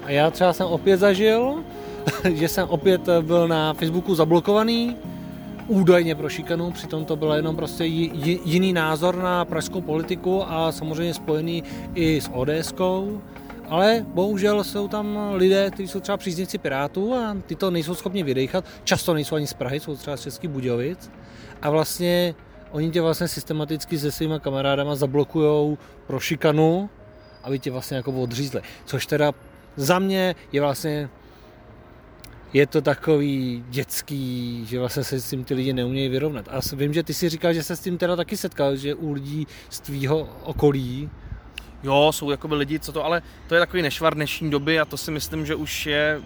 A 0.03 0.12
já 0.12 0.32
třeba 0.32 0.53
jsem 0.53 0.68
opět 0.68 0.98
zažil, 0.98 1.63
že 2.34 2.48
jsem 2.48 2.70
opět 2.70 3.01
byl 3.22 3.48
na 3.48 3.74
Facebooku 3.74 4.15
zablokovaný, 4.15 4.96
údajně 5.68 6.15
pro 6.15 6.29
šikanu, 6.29 6.72
přitom 6.72 7.06
to 7.06 7.15
byl 7.15 7.32
jenom 7.32 7.56
prostě 7.56 7.86
jiný 7.86 8.74
názor 8.74 9.15
na 9.15 9.46
pražskou 9.46 9.82
politiku 9.82 10.44
a 10.48 10.72
samozřejmě 10.72 11.13
spojený 11.13 11.63
i 11.96 12.22
s 12.22 12.29
ODSkou. 12.34 13.22
Ale 13.70 14.06
bohužel 14.08 14.64
jsou 14.64 14.88
tam 14.88 15.20
lidé, 15.34 15.72
kteří 15.72 15.88
jsou 15.88 16.00
třeba 16.00 16.18
příznivci 16.18 16.58
Pirátů 16.58 17.16
a 17.16 17.38
ty 17.46 17.56
to 17.56 17.72
nejsou 17.72 17.96
schopni 17.96 18.24
vydechat. 18.24 18.66
Často 18.84 19.14
nejsou 19.14 19.36
ani 19.36 19.48
z 19.48 19.54
Prahy, 19.54 19.80
jsou 19.80 19.96
třeba 19.96 20.18
z 20.18 20.22
Českých 20.22 20.50
Budějovic. 20.50 21.12
A 21.62 21.70
vlastně 21.70 22.36
oni 22.72 22.92
tě 22.92 23.02
vlastně 23.02 23.28
systematicky 23.28 24.00
se 24.00 24.12
svýma 24.12 24.40
kamarádama 24.40 24.96
zablokujou 24.96 25.78
pro 26.08 26.20
šikanu, 26.20 26.90
aby 27.44 27.60
tě 27.60 27.72
vlastně 27.72 27.98
jako 27.98 28.12
odřízli. 28.12 28.62
Což 28.86 29.06
teda 29.06 29.32
za 29.76 30.00
mě 30.00 30.36
je 30.52 30.62
vlastně 30.62 31.10
je 32.54 32.68
to 32.68 32.82
takový 32.82 33.64
dětský, 33.70 34.66
že 34.66 34.80
vlastně 34.80 35.04
se 35.04 35.22
s 35.22 35.30
tím 35.30 35.44
ty 35.44 35.54
lidi 35.54 35.74
neumějí 35.74 36.10
vyrovnat. 36.10 36.46
A 36.52 36.60
vím, 36.76 36.94
že 36.94 37.04
ty 37.04 37.14
si 37.14 37.30
říkal, 37.30 37.54
že 37.54 37.64
se 37.64 37.76
s 37.76 37.80
tím 37.80 37.98
teda 37.98 38.16
taky 38.16 38.38
setkal, 38.38 38.76
že 38.76 38.96
u 38.96 39.12
lidí 39.12 39.48
z 39.70 39.80
tvýho 39.80 40.30
okolí 40.44 41.10
Jo, 41.84 42.12
jsou 42.14 42.32
jakoby 42.32 42.56
lidi, 42.56 42.80
co 42.80 42.92
to, 42.92 43.06
ale 43.06 43.22
to 43.48 43.56
je 43.56 43.62
takový 43.62 43.82
nešvar 43.84 44.16
dnešní 44.16 44.52
doby 44.52 44.80
a 44.80 44.86
to 44.86 44.98
si 44.98 45.12
myslím, 45.12 45.46
že 45.46 45.56
už 45.56 45.86
je 45.86 46.22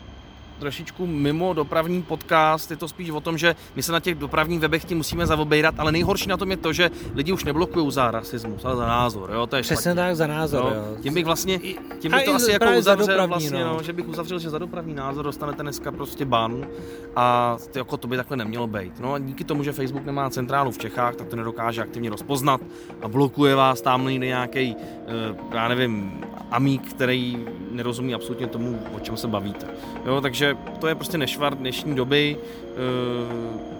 trošičku 0.60 1.08
mimo 1.08 1.54
dopravní 1.54 2.04
podcast, 2.04 2.72
je 2.72 2.78
to 2.78 2.88
spíš 2.88 3.10
o 3.10 3.20
tom, 3.20 3.38
že 3.38 3.56
my 3.76 3.84
se 3.84 3.92
na 3.92 4.00
těch 4.00 4.16
dopravních 4.16 4.60
webech 4.60 4.86
tím 4.86 4.98
musíme 4.98 5.28
zavobejrat, 5.28 5.76
ale 5.78 5.92
nejhorší 5.92 6.30
na 6.30 6.38
tom 6.38 6.52
je 6.52 6.58
to, 6.58 6.74
že 6.74 6.92
lidi 7.16 7.32
už 7.32 7.44
neblokují 7.44 7.92
za 7.92 8.12
rasismus, 8.12 8.66
ale 8.66 8.76
za 8.76 8.88
názor, 8.88 9.32
jo, 9.34 9.48
to 9.48 9.56
je 9.56 9.62
Přesně 9.62 9.82
špatně. 9.92 9.96
tak, 9.96 10.16
za 10.16 10.28
názor, 10.28 10.64
jo. 10.64 10.72
jo. 10.76 10.98
Tím 11.02 11.14
bych 11.14 11.26
vlastně, 11.26 11.60
tím 12.00 12.12
bych 12.12 12.26
to 12.26 12.36
asi 12.36 12.52
jako 12.52 12.66
uzavřel 12.78 13.28
vlastně, 13.28 13.64
no. 13.64 13.74
no. 13.74 13.84
že 13.84 13.94
bych 13.94 14.08
uzavřel, 14.08 14.40
že 14.40 14.50
za 14.50 14.58
dopravní 14.58 14.94
názor 14.94 15.26
dostanete 15.26 15.64
dneska 15.64 15.92
prostě 15.92 16.26
ban 16.26 16.68
a 17.16 17.58
ty, 17.72 17.80
jako 17.80 17.98
to 17.98 18.08
by 18.08 18.18
takhle 18.18 18.38
nemělo 18.38 18.68
být. 18.68 19.00
No 19.00 19.14
a 19.14 19.20
díky 19.20 19.44
tomu, 19.44 19.64
že 19.64 19.74
Facebook 19.74 20.06
nemá 20.06 20.30
centrálu 20.30 20.72
v 20.72 20.78
Čechách, 20.78 21.16
tak 21.16 21.28
to 21.28 21.36
nedokáže 21.36 21.82
aktivně 21.82 22.10
rozpoznat 22.10 22.62
a 23.02 23.08
blokuje 23.08 23.56
vás 23.56 23.82
tam 23.82 24.08
nějaký, 24.08 24.76
eh, 25.08 25.36
já 25.54 25.68
nevím, 25.68 26.26
amík, 26.52 26.94
který 26.94 27.46
nerozumí 27.72 28.14
absolutně 28.14 28.48
tomu, 28.48 28.80
o 28.96 29.00
čem 29.00 29.18
se 29.18 29.28
bavíte. 29.28 29.68
Jo, 30.06 30.22
takže 30.22 30.43
to 30.80 30.88
je 30.88 30.96
prostě 30.96 31.18
nešvar 31.18 31.58
dnešní 31.58 31.96
doby. 31.96 32.38
E, 32.40 33.74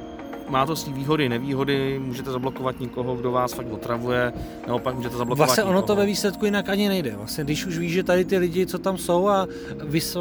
má 0.50 0.66
to 0.66 0.76
svý 0.76 0.94
výhody, 0.94 1.30
nevýhody, 1.30 2.00
můžete 2.00 2.32
zablokovat 2.32 2.80
někoho, 2.80 3.16
kdo 3.16 3.32
vás 3.32 3.54
fakt 3.54 3.72
otravuje, 3.72 4.34
naopak 4.68 4.96
můžete 4.96 5.18
zablokovat 5.18 5.48
Vlastně 5.48 5.64
ono 5.64 5.82
to 5.82 5.96
ve 5.96 6.06
výsledku 6.06 6.46
jinak 6.46 6.70
ani 6.70 6.88
nejde. 6.88 7.16
Vlastně, 7.16 7.44
když 7.44 7.66
už 7.66 7.78
víš, 7.78 7.94
že 7.94 8.04
tady 8.04 8.26
ty 8.26 8.38
lidi, 8.38 8.66
co 8.66 8.78
tam 8.80 8.98
jsou 8.98 9.28
a 9.28 9.48
vys, 9.84 10.18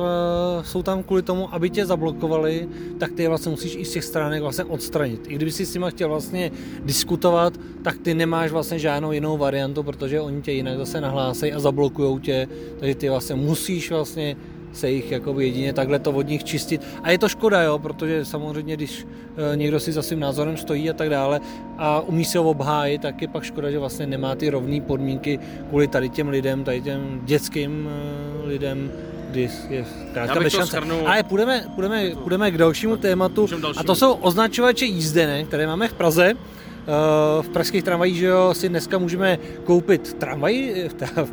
jsou 0.62 0.83
tam 0.83 1.03
kvůli 1.03 1.23
tomu, 1.23 1.55
aby 1.55 1.71
tě 1.71 1.87
zablokovali, 1.87 2.69
tak 2.99 3.12
ty 3.12 3.23
je 3.23 3.29
vlastně 3.29 3.51
musíš 3.51 3.77
i 3.77 3.85
z 3.85 3.93
těch 3.93 4.05
stránek 4.05 4.43
vlastně 4.43 4.64
odstranit. 4.64 5.21
I 5.29 5.35
kdyby 5.35 5.53
si 5.53 5.66
s 5.66 5.75
nimi 5.75 5.87
chtěl 5.88 6.09
vlastně 6.09 6.51
diskutovat, 6.85 7.53
tak 7.83 7.99
ty 7.99 8.14
nemáš 8.14 8.51
vlastně 8.51 8.79
žádnou 8.79 9.12
jinou 9.12 9.38
variantu, 9.38 9.83
protože 9.83 10.21
oni 10.21 10.43
tě 10.43 10.53
jinak 10.53 10.79
zase 10.79 11.01
nahlásí 11.01 11.53
a 11.53 11.61
zablokujou 11.61 12.19
tě, 12.19 12.49
takže 12.79 12.95
ty 12.95 13.09
vlastně 13.09 13.35
musíš 13.35 13.90
vlastně 13.90 14.37
se 14.73 14.91
jich 14.91 15.11
jako 15.13 15.41
jedině 15.41 15.73
takhle 15.73 15.99
to 15.99 16.11
od 16.11 16.29
nich 16.29 16.45
čistit. 16.45 16.83
A 17.03 17.11
je 17.11 17.19
to 17.19 17.29
škoda, 17.29 17.63
jo, 17.63 17.79
protože 17.79 18.25
samozřejmě, 18.25 18.77
když 18.77 19.07
eh, 19.53 19.57
někdo 19.57 19.81
si 19.81 19.93
za 19.93 20.03
svým 20.03 20.21
názorem 20.21 20.57
stojí 20.57 20.91
a 20.91 20.93
tak 20.93 21.11
dále 21.11 21.41
a 21.79 22.01
umí 22.01 22.25
se 22.25 22.39
ho 22.39 22.51
obhájit, 22.51 23.03
tak 23.03 23.23
je 23.23 23.29
pak 23.29 23.45
škoda, 23.45 23.71
že 23.71 23.79
vlastně 23.79 24.07
nemá 24.07 24.35
ty 24.35 24.51
rovné 24.51 24.81
podmínky 24.81 25.39
kvůli 25.69 25.89
tady 25.89 26.09
těm 26.09 26.29
lidem, 26.29 26.65
tady 26.65 26.81
těm 26.81 27.21
dětským 27.25 27.89
eh, 27.91 28.47
lidem, 28.47 28.93
kdy 29.31 29.51
je 29.71 29.85
krátka 30.13 30.41
bez 30.41 30.53
šance. 30.53 30.79
Ale 31.07 31.23
půjdeme, 31.23 31.65
půjdeme, 31.75 32.11
půjdeme 32.23 32.51
k 32.51 32.59
dalšímu 32.59 32.97
tématu 32.97 33.49
a 33.77 33.85
to 33.85 33.95
jsou 33.95 34.13
označovače 34.13 34.85
jízdenek, 34.85 35.49
které 35.49 35.67
máme 35.67 35.89
v 35.89 35.93
Praze. 35.93 36.35
Eh, 36.83 37.42
v 37.42 37.49
pražských 37.49 37.83
tramvajích, 37.83 38.16
že 38.16 38.27
jo, 38.27 38.55
si 38.55 38.68
dneska 38.68 38.99
můžeme 38.99 39.38
koupit 39.64 40.14
tramvaj, 40.14 40.75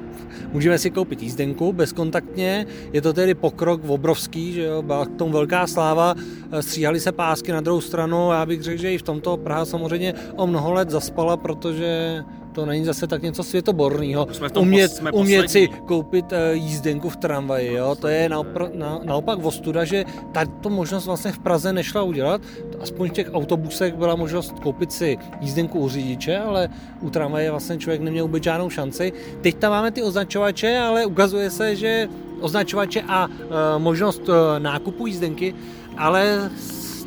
můžeme 0.53 0.79
si 0.79 0.91
koupit 0.91 1.23
jízdenku 1.23 1.73
bezkontaktně, 1.73 2.65
je 2.93 3.01
to 3.01 3.13
tedy 3.13 3.33
pokrok 3.33 3.81
obrovský, 3.87 4.53
že 4.53 4.61
jo, 4.61 4.81
byla 4.81 5.05
k 5.05 5.15
tomu 5.15 5.31
velká 5.31 5.67
sláva, 5.67 6.15
eh, 6.51 6.61
stříhali 6.61 6.99
se 6.99 7.11
pásky 7.11 7.51
na 7.51 7.61
druhou 7.61 7.81
stranu, 7.81 8.31
já 8.31 8.45
bych 8.45 8.61
řekl, 8.61 8.81
že 8.81 8.93
i 8.93 8.97
v 8.97 9.01
tomto 9.01 9.37
Praha 9.37 9.65
samozřejmě 9.65 10.13
o 10.35 10.47
mnoho 10.47 10.73
let 10.73 10.89
zaspala, 10.89 11.37
protože 11.37 12.21
to 12.51 12.65
není 12.65 12.85
zase 12.85 13.07
tak 13.07 13.21
něco 13.21 13.43
světoborného. 13.43 14.27
Umět, 14.59 14.91
umět 15.13 15.49
si 15.49 15.67
koupit 15.67 16.25
eh, 16.33 16.53
jízdenku 16.53 17.09
v 17.09 17.17
tramvaji, 17.17 17.73
jo? 17.73 17.95
to 17.95 18.07
je 18.07 18.29
naopr- 18.29 18.69
na, 18.73 18.99
naopak 19.03 19.39
ostuda, 19.45 19.85
že 19.85 20.05
tato 20.31 20.69
možnost 20.69 21.05
vlastně 21.05 21.31
v 21.31 21.39
Praze 21.39 21.73
nešla 21.73 22.03
udělat. 22.03 22.41
Aspoň 22.81 23.09
v 23.09 23.13
těch 23.13 23.29
autobusech 23.33 23.95
byla 23.95 24.15
možnost 24.15 24.59
koupit 24.59 24.91
si 24.91 25.17
jízdenku 25.41 25.79
u 25.79 25.89
řidiče, 25.89 26.37
ale 26.37 26.69
u 27.01 27.09
tramvaje 27.09 27.51
vlastně 27.51 27.77
člověk 27.77 28.01
neměl 28.01 28.25
vůbec 28.25 28.43
žádnou 28.43 28.69
šanci. 28.69 29.13
Teď 29.41 29.55
tam 29.55 29.71
máme 29.71 29.91
ty 29.91 30.03
označovače, 30.03 30.79
ale 30.79 31.05
ukazuje 31.05 31.49
se, 31.49 31.75
že 31.75 32.07
označovače 32.41 33.01
a 33.07 33.27
e, 33.27 33.79
možnost 33.79 34.29
e, 34.29 34.59
nákupu 34.59 35.07
jízdenky, 35.07 35.55
ale 35.97 36.49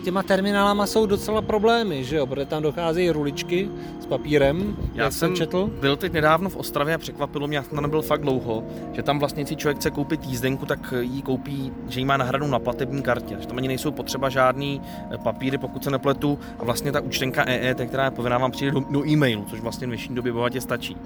těma 0.02 0.22
terminálama 0.22 0.86
jsou 0.86 1.06
docela 1.06 1.42
problémy, 1.42 2.04
že 2.04 2.16
jo, 2.16 2.26
protože 2.26 2.46
tam 2.46 2.62
docházejí 2.62 3.10
ruličky 3.10 3.68
s 4.00 4.06
papírem, 4.06 4.76
Já 4.94 5.10
jsem 5.10 5.36
četl. 5.36 5.70
byl 5.80 5.96
teď 5.96 6.12
nedávno 6.12 6.50
v 6.50 6.56
Ostravě 6.56 6.94
a 6.94 6.98
překvapilo 6.98 7.46
mě, 7.46 7.56
já 7.56 7.62
jsem 7.62 7.74
tam 7.74 7.82
nebyl 7.82 8.02
fakt 8.02 8.20
dlouho, 8.20 8.64
že 8.92 9.02
tam 9.02 9.18
vlastně 9.18 9.46
si 9.46 9.56
člověk 9.56 9.76
chce 9.78 9.90
koupit 9.90 10.24
jízdenku, 10.24 10.66
tak 10.66 10.94
ji 11.00 11.22
koupí, 11.22 11.72
že 11.88 12.00
ji 12.00 12.04
má 12.04 12.16
nahradu 12.16 12.46
na 12.46 12.58
platební 12.58 13.02
kartě, 13.02 13.36
že 13.40 13.46
tam 13.46 13.58
ani 13.58 13.68
nejsou 13.68 13.90
potřeba 13.90 14.28
žádný 14.28 14.80
eh, 15.10 15.18
papíry, 15.18 15.58
pokud 15.58 15.84
se 15.84 15.90
nepletu, 15.90 16.38
a 16.58 16.64
vlastně 16.64 16.92
ta 16.92 17.00
účtenka 17.00 17.44
EET, 17.46 17.80
která 17.88 18.04
je 18.04 18.10
povinná, 18.10 18.38
vám 18.38 18.50
přijde 18.50 18.70
do, 18.72 18.80
do 18.90 19.06
e-mailu, 19.08 19.44
což 19.50 19.60
vlastně 19.60 19.86
v 19.86 19.90
dnešní 19.90 20.14
době 20.14 20.32
bohatě 20.32 20.60
stačí. 20.60 20.96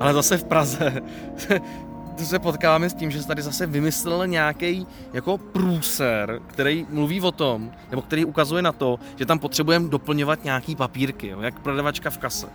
Ale 0.00 0.14
zase 0.14 0.36
v 0.36 0.44
Praze 0.44 1.02
se 2.18 2.38
potkáváme 2.38 2.90
s 2.90 2.94
tím, 2.94 3.10
že 3.10 3.22
se 3.22 3.28
tady 3.28 3.42
zase 3.42 3.66
vymyslel 3.66 4.26
nějaký 4.26 4.86
jako 5.12 5.38
průser, 5.38 6.40
který 6.46 6.86
mluví 6.90 7.20
o 7.20 7.32
tom, 7.32 7.72
nebo 7.90 8.02
který 8.02 8.24
ukazuje 8.24 8.62
na 8.62 8.72
to, 8.72 8.98
že 9.16 9.26
tam 9.26 9.38
potřebujeme 9.38 9.88
doplňovat 9.88 10.44
nějaký 10.44 10.76
papírky, 10.76 11.28
jo, 11.28 11.40
jak 11.40 11.60
prodavačka 11.60 12.10
v 12.10 12.18
kase. 12.18 12.46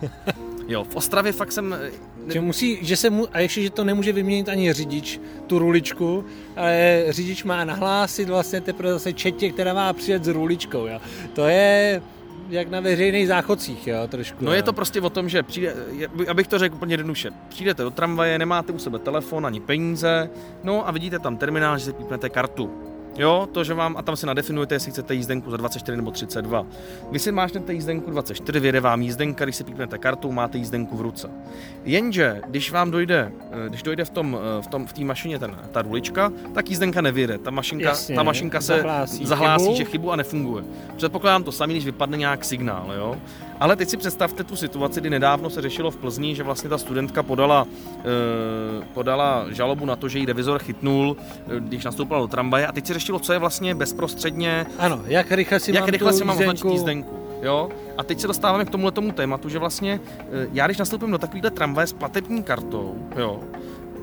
Jo, 0.68 0.84
v 0.84 0.96
Ostravě 0.96 1.32
fakt 1.32 1.52
jsem... 1.52 1.70
Ne... 1.70 2.32
Že 2.32 2.40
musí, 2.40 2.78
že 2.82 2.96
se 2.96 3.10
mu, 3.10 3.28
a 3.32 3.40
ještě, 3.40 3.62
že 3.62 3.70
to 3.70 3.84
nemůže 3.84 4.12
vyměnit 4.12 4.48
ani 4.48 4.72
řidič, 4.72 5.20
tu 5.46 5.58
ruličku, 5.58 6.24
ale 6.56 7.04
řidič 7.08 7.44
má 7.44 7.64
nahlásit 7.64 8.28
vlastně 8.28 8.60
teprve 8.60 8.92
zase 8.92 9.12
četě, 9.12 9.52
která 9.52 9.74
má 9.74 9.92
přijet 9.92 10.24
s 10.24 10.28
ruličkou, 10.28 10.86
jo. 10.86 11.00
To 11.32 11.46
je 11.46 12.02
jak 12.50 12.68
na 12.68 12.80
veřejných 12.80 13.28
záchodcích, 13.28 13.86
jo, 13.86 14.08
trošku. 14.08 14.44
No 14.44 14.52
je 14.52 14.62
to 14.62 14.72
prostě 14.72 15.00
o 15.00 15.10
tom, 15.10 15.28
že 15.28 15.42
přijde, 15.42 15.74
abych 16.28 16.46
to 16.46 16.58
řekl 16.58 16.74
úplně 16.74 16.92
jednoduše, 16.92 17.30
přijdete 17.48 17.82
do 17.82 17.90
tramvaje, 17.90 18.38
nemáte 18.38 18.72
u 18.72 18.78
sebe 18.78 18.98
telefon 18.98 19.46
ani 19.46 19.60
peníze, 19.60 20.30
no 20.64 20.88
a 20.88 20.90
vidíte 20.90 21.18
tam 21.18 21.36
terminál, 21.36 21.78
že 21.78 21.84
si 21.84 21.92
pípnete 21.92 22.28
kartu. 22.28 22.89
Jo, 23.18 23.48
to, 23.52 23.64
že 23.64 23.74
vám, 23.74 23.96
a 23.96 24.02
tam 24.02 24.16
si 24.16 24.26
nadefinujete, 24.26 24.74
jestli 24.74 24.90
chcete 24.90 25.14
jízdenku 25.14 25.50
za 25.50 25.56
24 25.56 25.96
nebo 25.96 26.10
32. 26.10 26.66
Vy 27.10 27.18
si 27.18 27.32
máte 27.32 27.72
jízdenku 27.72 28.10
24, 28.10 28.60
vyjede 28.60 28.80
vám 28.80 29.02
jízdenka, 29.02 29.44
když 29.44 29.56
si 29.56 29.64
píknete 29.64 29.98
kartu, 29.98 30.32
máte 30.32 30.58
jízdenku 30.58 30.96
v 30.96 31.00
ruce. 31.00 31.30
Jenže, 31.84 32.40
když 32.48 32.72
vám 32.72 32.90
dojde, 32.90 33.32
eh, 33.50 33.68
když 33.68 33.82
dojde 33.82 34.04
v 34.04 34.10
tom, 34.10 34.38
eh, 34.58 34.62
v 34.62 34.66
tom, 34.66 34.86
v 34.86 34.92
té 34.92 35.04
mašině 35.04 35.38
ten, 35.38 35.56
ta 35.72 35.82
rulička, 35.82 36.32
tak 36.54 36.70
jízdenka 36.70 37.00
nevyjede. 37.00 37.38
Ta 37.38 37.50
mašinka, 37.50 37.88
Jasně, 37.88 38.16
ta 38.16 38.22
mašinka 38.22 38.60
se 38.60 38.76
zahlásí 38.76 39.26
zahlásí, 39.26 39.64
chybu. 39.64 39.76
že 39.76 39.84
chybu 39.84 40.12
a 40.12 40.16
nefunguje. 40.16 40.64
Předpokládám 40.96 41.44
to 41.44 41.52
samý, 41.52 41.74
když 41.74 41.84
vypadne 41.84 42.16
nějak 42.16 42.44
signál, 42.44 42.92
jo. 42.96 43.16
Ale 43.60 43.76
teď 43.76 43.88
si 43.88 43.96
představte 43.96 44.44
tu 44.44 44.56
situaci, 44.56 45.00
kdy 45.00 45.10
nedávno 45.10 45.50
se 45.50 45.60
řešilo 45.62 45.90
v 45.90 45.96
Plzni, 45.96 46.34
že 46.34 46.42
vlastně 46.42 46.70
ta 46.70 46.78
studentka 46.78 47.22
podala, 47.22 47.66
eh, 47.98 48.84
podala 48.94 49.46
žalobu 49.50 49.86
na 49.86 49.96
to, 49.96 50.08
že 50.08 50.18
jí 50.18 50.26
revizor 50.26 50.58
chytnul, 50.62 51.16
eh, 51.56 51.60
když 51.60 51.84
nastoupila 51.84 52.20
do 52.20 52.26
tramvaje 52.26 52.66
a 52.66 52.72
teď 52.72 52.86
se 52.86 52.94
řešilo, 52.94 53.18
co 53.18 53.32
je 53.32 53.38
vlastně 53.38 53.74
bezprostředně, 53.74 54.66
Ano, 54.78 55.00
jak 55.06 55.32
rychle 55.32 55.60
si 55.60 55.72
jak 55.72 55.80
mám 55.80 55.90
rychle 55.90 56.12
si 56.12 56.24
mám 56.24 56.38
označit 56.38 56.64
jízdenku- 56.64 56.72
jízdenku. 56.72 57.16
Jo? 57.42 57.68
A 57.98 58.02
teď 58.04 58.20
se 58.20 58.26
dostáváme 58.26 58.64
k 58.64 58.70
tomuhle 58.70 58.92
tomu 58.92 59.12
tématu, 59.12 59.48
že 59.48 59.58
vlastně 59.58 60.00
eh, 60.18 60.48
já 60.52 60.66
když 60.66 60.78
nastoupím 60.78 61.10
do 61.10 61.18
takovýhle 61.18 61.50
tramvaje 61.50 61.86
s 61.86 61.92
platební 61.92 62.42
kartou, 62.42 62.94
jo, 63.16 63.40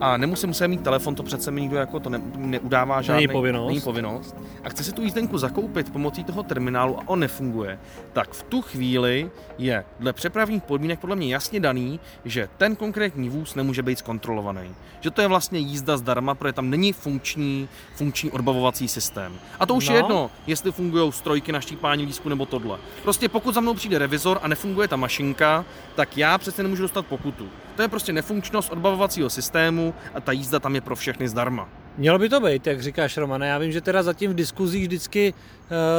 a 0.01 0.17
nemusím 0.17 0.49
musím 0.49 0.67
mít 0.67 0.83
telefon, 0.83 1.15
to 1.15 1.23
přece 1.23 1.51
mi 1.51 1.61
nikdo 1.61 1.77
jako 1.77 1.99
to 1.99 2.09
ne, 2.09 2.21
neudává 2.35 3.01
žádný, 3.01 3.27
povinnost. 3.27 3.67
není 3.67 3.81
povinnost. 3.81 4.35
A 4.63 4.69
chci 4.69 4.83
si 4.83 4.91
tu 4.91 5.01
jízdenku 5.01 5.37
zakoupit 5.37 5.91
pomocí 5.93 6.23
toho 6.23 6.43
terminálu 6.43 6.99
a 6.99 7.03
on 7.07 7.19
nefunguje, 7.19 7.79
tak 8.13 8.29
v 8.33 8.43
tu 8.43 8.61
chvíli 8.61 9.31
je 9.57 9.85
dle 9.99 10.13
přepravních 10.13 10.63
podmínek 10.63 10.99
podle 10.99 11.15
mě 11.15 11.33
jasně 11.33 11.59
daný, 11.59 11.99
že 12.25 12.49
ten 12.57 12.75
konkrétní 12.75 13.29
vůz 13.29 13.55
nemůže 13.55 13.83
být 13.83 13.99
zkontrolovaný. 13.99 14.75
Že 15.01 15.11
to 15.11 15.21
je 15.21 15.27
vlastně 15.27 15.59
jízda 15.59 15.97
zdarma, 15.97 16.35
protože 16.35 16.53
tam 16.53 16.69
není 16.69 16.93
funkční, 16.93 17.69
funkční 17.95 18.31
odbavovací 18.31 18.87
systém. 18.87 19.33
A 19.59 19.65
to 19.65 19.73
už 19.75 19.87
No. 19.89 19.93
je 19.95 19.99
jedno, 19.99 20.31
jestli 20.47 20.71
fungují 20.71 21.11
strojky 21.11 21.51
na 21.51 21.61
štípání 21.61 22.05
lístku 22.05 22.29
nebo 22.29 22.45
tohle. 22.45 22.77
Prostě 23.03 23.29
pokud 23.29 23.53
za 23.55 23.61
mnou 23.61 23.73
přijde 23.73 23.97
revizor 23.97 24.39
a 24.41 24.47
nefunguje 24.47 24.87
ta 24.87 24.95
mašinka, 24.95 25.65
tak 25.95 26.17
já 26.17 26.37
přece 26.37 26.63
nemůžu 26.63 26.81
dostat 26.81 27.05
pokutu. 27.05 27.47
To 27.75 27.81
je 27.81 27.87
prostě 27.87 28.13
nefunkčnost 28.13 28.71
odbavovacího 28.71 29.29
systému 29.29 29.86
a 30.13 30.21
ta 30.21 30.31
jízda 30.31 30.59
tam 30.59 30.75
je 30.75 30.81
pro 30.81 30.95
všechny 30.95 31.27
zdarma. 31.27 31.69
Mělo 31.97 32.19
by 32.19 32.29
to 32.29 32.39
být, 32.39 32.67
jak 32.67 32.81
říkáš 32.81 33.17
Romane. 33.17 33.47
Já 33.47 33.57
vím, 33.57 33.71
že 33.71 33.81
teda 33.81 34.03
zatím 34.03 34.31
v 34.31 34.35
diskuzích 34.35 34.83
vždycky 34.83 35.33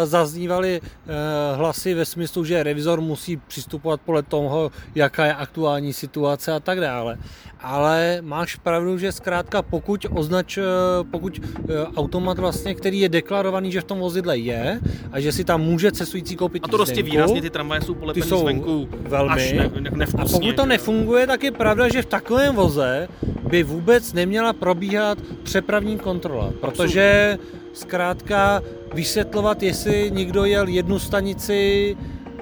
zaznívaly 0.05 0.81
uh, 0.81 1.59
hlasy 1.59 1.95
ve 1.95 2.05
smyslu, 2.05 2.45
že 2.45 2.63
revizor 2.63 3.01
musí 3.01 3.37
přistupovat 3.37 4.01
podle 4.01 4.23
toho, 4.23 4.71
jaká 4.95 5.27
je 5.27 5.35
aktuální 5.35 5.93
situace 5.93 6.53
a 6.53 6.61
tak 6.61 6.81
dále. 6.81 7.19
Ale 7.61 8.19
máš 8.23 8.57
pravdu, 8.57 8.99
že 8.99 9.13
zkrátka 9.13 9.63
pokud 9.63 10.07
označ, 10.11 10.59
eh, 10.59 10.63
pokud 11.11 11.41
automat 11.97 12.39
vlastně, 12.39 12.75
který 12.75 13.01
je 13.01 13.09
deklarovaný, 13.09 13.73
že 13.73 13.81
v 13.81 13.85
tom 13.85 13.99
vozidle 13.99 14.39
je 14.39 14.81
a 15.13 15.21
že 15.21 15.33
si 15.33 15.45
tam 15.45 15.61
může 15.61 15.93
cestující 15.93 16.37
koupit 16.37 16.63
A 16.65 16.69
to 16.69 16.79
jízdenku, 16.79 17.11
výrazně 17.11 17.43
ty 17.43 17.51
tramvaje 17.51 17.81
jsou 17.81 17.95
polepený 17.95 18.27
jsou 18.27 18.41
zvenku 18.41 18.89
velmi. 18.91 19.33
až 19.33 19.53
ne, 19.53 19.71
ne, 19.91 20.07
A 20.19 20.25
pokud 20.25 20.57
to 20.57 20.67
nefunguje, 20.67 21.27
tak 21.27 21.43
je 21.43 21.51
pravda, 21.51 21.89
že 21.89 22.03
v 22.03 22.07
takovém 22.07 22.55
voze 22.55 23.09
by 23.49 23.63
vůbec 23.63 24.13
neměla 24.13 24.53
probíhat 24.53 25.19
přepravní 25.43 25.99
kontrola, 25.99 26.53
protože 26.61 27.39
zkrátka 27.73 28.63
vysvětlovat, 28.95 29.63
jestli 29.63 30.11
někdo 30.15 30.45
jel 30.45 30.69
jednu 30.69 30.99
stanici 30.99 31.97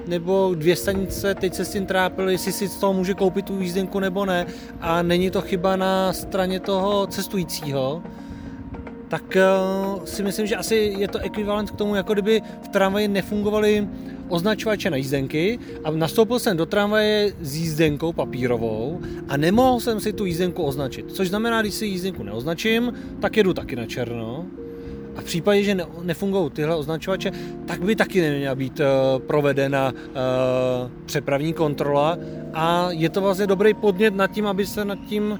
nebo 0.07 0.55
dvě 0.55 0.75
stanice, 0.75 1.35
teď 1.35 1.53
se 1.53 1.65
s 1.65 1.71
tím 1.71 1.85
trápil, 1.85 2.29
jestli 2.29 2.51
si 2.51 2.67
z 2.67 2.77
toho 2.77 2.93
může 2.93 3.13
koupit 3.13 3.45
tu 3.45 3.61
jízdenku 3.61 3.99
nebo 3.99 4.25
ne 4.25 4.45
a 4.81 5.01
není 5.01 5.31
to 5.31 5.41
chyba 5.41 5.75
na 5.75 6.13
straně 6.13 6.59
toho 6.59 7.07
cestujícího, 7.07 8.03
tak 9.07 9.35
eh, 9.35 9.45
si 10.05 10.23
myslím, 10.23 10.47
že 10.47 10.55
asi 10.55 10.75
je 10.97 11.07
to 11.07 11.19
ekvivalent 11.19 11.71
k 11.71 11.75
tomu, 11.75 11.95
jako 11.95 12.13
kdyby 12.13 12.41
v 12.63 12.67
tramvaji 12.67 13.07
nefungovaly 13.07 13.87
označovače 14.29 14.89
na 14.89 14.97
jízdenky 14.97 15.59
a 15.83 15.91
nastoupil 15.91 16.39
jsem 16.39 16.57
do 16.57 16.65
tramvaje 16.65 17.33
s 17.41 17.55
jízdenkou 17.55 18.13
papírovou 18.13 19.01
a 19.27 19.37
nemohl 19.37 19.79
jsem 19.79 19.99
si 19.99 20.13
tu 20.13 20.25
jízdenku 20.25 20.63
označit. 20.63 21.11
Což 21.11 21.29
znamená, 21.29 21.61
když 21.61 21.73
si 21.73 21.85
jízdenku 21.85 22.23
neoznačím, 22.23 22.93
tak 23.19 23.37
jedu 23.37 23.53
taky 23.53 23.75
na 23.75 23.85
černo. 23.85 24.45
A 25.17 25.21
v 25.21 25.23
případě, 25.23 25.63
že 25.63 25.75
ne, 25.75 25.85
nefungují 26.01 26.51
tyhle 26.51 26.75
označovače, 26.75 27.31
tak 27.65 27.81
by 27.81 27.95
taky 27.95 28.21
neměla 28.21 28.55
být 28.55 28.79
uh, 28.79 28.85
provedena 29.21 29.91
uh, 29.91 30.91
přepravní 31.05 31.53
kontrola. 31.53 32.17
A 32.53 32.87
je 32.91 33.09
to 33.09 33.21
vlastně 33.21 33.47
dobrý 33.47 33.73
podnět 33.73 34.15
nad 34.15 34.31
tím, 34.31 34.47
aby 34.47 34.65
se 34.65 34.85
nad 34.85 34.99
tím 35.09 35.39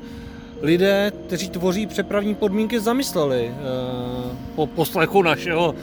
lidé, 0.62 1.12
kteří 1.28 1.50
tvoří 1.50 1.86
přepravní 1.88 2.36
podmínky, 2.36 2.80
zamysleli 2.80 3.52
uh, 3.52 4.32
po 4.56 4.68
poslechu 4.68 5.22
našeho 5.22 5.76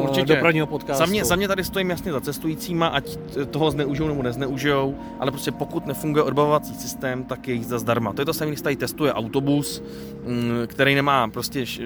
uh, 0.00 0.04
Určitě. 0.08 0.34
dopravního 0.34 0.66
podcastu. 0.66 0.98
Za 0.98 1.06
mě, 1.06 1.24
za 1.24 1.36
mě 1.36 1.48
tady 1.48 1.64
stojím 1.64 1.90
jasně 1.90 2.12
za 2.12 2.20
cestujícíma, 2.20 2.86
ať 2.86 3.18
toho 3.50 3.70
zneužijou 3.70 4.08
nebo 4.08 4.22
nezneužijou, 4.22 4.94
ale 5.20 5.30
prostě 5.30 5.52
pokud 5.52 5.86
nefunguje 5.86 6.22
odbavovací 6.22 6.74
systém, 6.74 7.24
tak 7.24 7.48
je 7.48 7.54
jízda 7.54 7.78
zdarma. 7.78 8.12
To 8.12 8.22
je 8.22 8.26
to 8.26 8.34
samé, 8.34 8.50
když 8.50 8.60
tady 8.60 8.76
testuje 8.76 9.12
autobus, 9.12 9.82
mm, 10.26 10.50
který 10.66 10.94
nemá 10.94 11.28
prostě 11.28 11.60
š- 11.62 11.80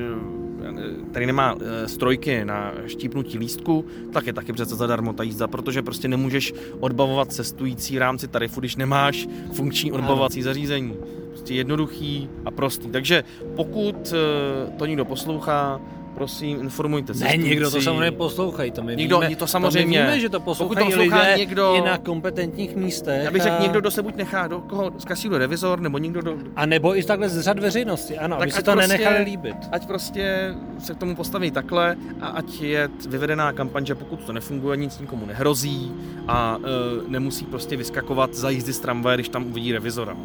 který 1.10 1.26
nemá 1.26 1.54
eh, 1.84 1.88
strojky 1.88 2.44
na 2.44 2.72
štípnutí 2.86 3.38
lístku, 3.38 3.84
tak 4.12 4.26
je 4.26 4.32
taky 4.32 4.52
přece 4.52 4.74
zadarmo 4.76 5.12
ta 5.12 5.22
jízda, 5.22 5.48
protože 5.48 5.82
prostě 5.82 6.08
nemůžeš 6.08 6.54
odbavovat 6.80 7.32
cestující 7.32 7.96
v 7.96 7.98
rámci 7.98 8.28
tarifu, 8.28 8.60
když 8.60 8.76
nemáš 8.76 9.28
funkční 9.52 9.92
odbavovací 9.92 10.42
zařízení. 10.42 10.94
Prostě 11.40 11.54
jednoduchý 11.54 12.28
a 12.44 12.50
prostý. 12.50 12.88
Takže 12.88 13.24
pokud 13.56 14.12
eh, 14.12 14.70
to 14.78 14.86
někdo 14.86 15.04
poslouchá, 15.04 15.80
prosím, 16.14 16.60
informujte 16.60 17.12
Ne, 17.12 17.18
cestující. 17.18 17.48
někdo 17.48 17.70
to 17.70 17.80
samozřejmě 17.80 18.10
poslouchají, 18.12 18.70
to 18.70 18.82
my 18.82 18.96
Někdo- 18.96 19.20
víme, 19.20 19.36
to 19.36 19.46
samozřejmě. 19.46 19.98
To 19.98 20.04
my 20.04 20.10
víme, 20.10 20.20
že 20.20 20.28
to 20.28 20.40
Pokud 20.40 20.44
poslouchají 20.50 20.86
to 20.86 20.96
poslouchá 20.96 21.18
lidé 21.22 21.34
někdo- 21.38 21.74
i 21.74 21.80
na 21.80 21.98
kompetentních 21.98 22.76
místech. 22.76 23.24
Já 23.24 23.30
bych 23.30 23.42
řekl 23.42 23.54
a- 23.58 23.62
někdo, 23.62 23.80
kdo 23.80 23.90
se 23.90 24.02
buď 24.02 24.16
nechá 24.16 24.46
do 24.46 24.60
koho 24.60 24.92
zkasí 24.98 25.28
do 25.28 25.38
revizor, 25.38 25.80
nebo 25.80 25.98
někdo, 25.98 26.22
do, 26.22 26.36
A 26.56 26.66
nebo 26.66 26.98
i 26.98 27.02
takhle 27.02 27.28
z 27.28 27.40
řad 27.40 27.58
veřejnosti, 27.58 28.18
ano, 28.18 28.36
Tak 28.36 28.42
aby 28.42 28.52
si 28.52 28.58
ať 28.58 28.64
to 28.64 28.72
prostě- 28.72 28.88
nenechali 28.88 29.24
líbit. 29.24 29.56
ať 29.72 29.86
prostě 29.86 30.54
se 30.78 30.94
k 30.94 30.98
tomu 30.98 31.16
postaví 31.16 31.50
takhle 31.50 31.96
a 32.20 32.26
ať 32.26 32.60
je 32.60 32.88
vyvedená 33.08 33.52
kampaň, 33.52 33.86
že 33.86 33.94
pokud 33.94 34.24
to 34.24 34.32
nefunguje, 34.32 34.76
nic 34.76 34.98
nikomu 35.00 35.26
nehrozí 35.26 35.92
a 36.28 36.58
e, 36.64 37.10
nemusí 37.10 37.44
prostě 37.44 37.76
vyskakovat 37.76 38.34
za 38.34 38.50
jízdy 38.50 38.72
z 38.72 38.80
tramvaje, 38.80 39.16
když 39.16 39.28
tam 39.28 39.46
uvidí 39.46 39.72
revizora. 39.72 40.16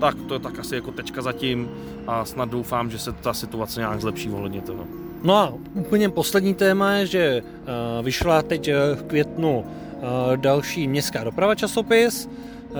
Tak 0.00 0.16
to 0.28 0.34
je 0.34 0.40
tak 0.40 0.58
asi 0.58 0.74
jako 0.74 0.92
tečka 0.92 1.22
zatím 1.22 1.68
a 2.06 2.24
snad 2.24 2.50
doufám, 2.50 2.90
že 2.90 2.98
se 2.98 3.12
ta 3.12 3.34
situace 3.34 3.80
nějak 3.80 4.00
zlepší 4.00 4.30
ohledně 4.30 4.60
toho. 4.60 4.86
No 5.22 5.36
a 5.36 5.54
úplně 5.74 6.08
poslední 6.08 6.54
téma 6.54 6.92
je, 6.92 7.06
že 7.06 7.42
eh, 7.42 8.02
vyšla 8.02 8.42
teď 8.42 8.68
eh, 8.68 8.94
v 8.94 9.02
květnu 9.02 9.64
eh, 9.64 10.36
další 10.36 10.88
městská 10.88 11.24
doprava 11.24 11.54
časopis, 11.54 12.28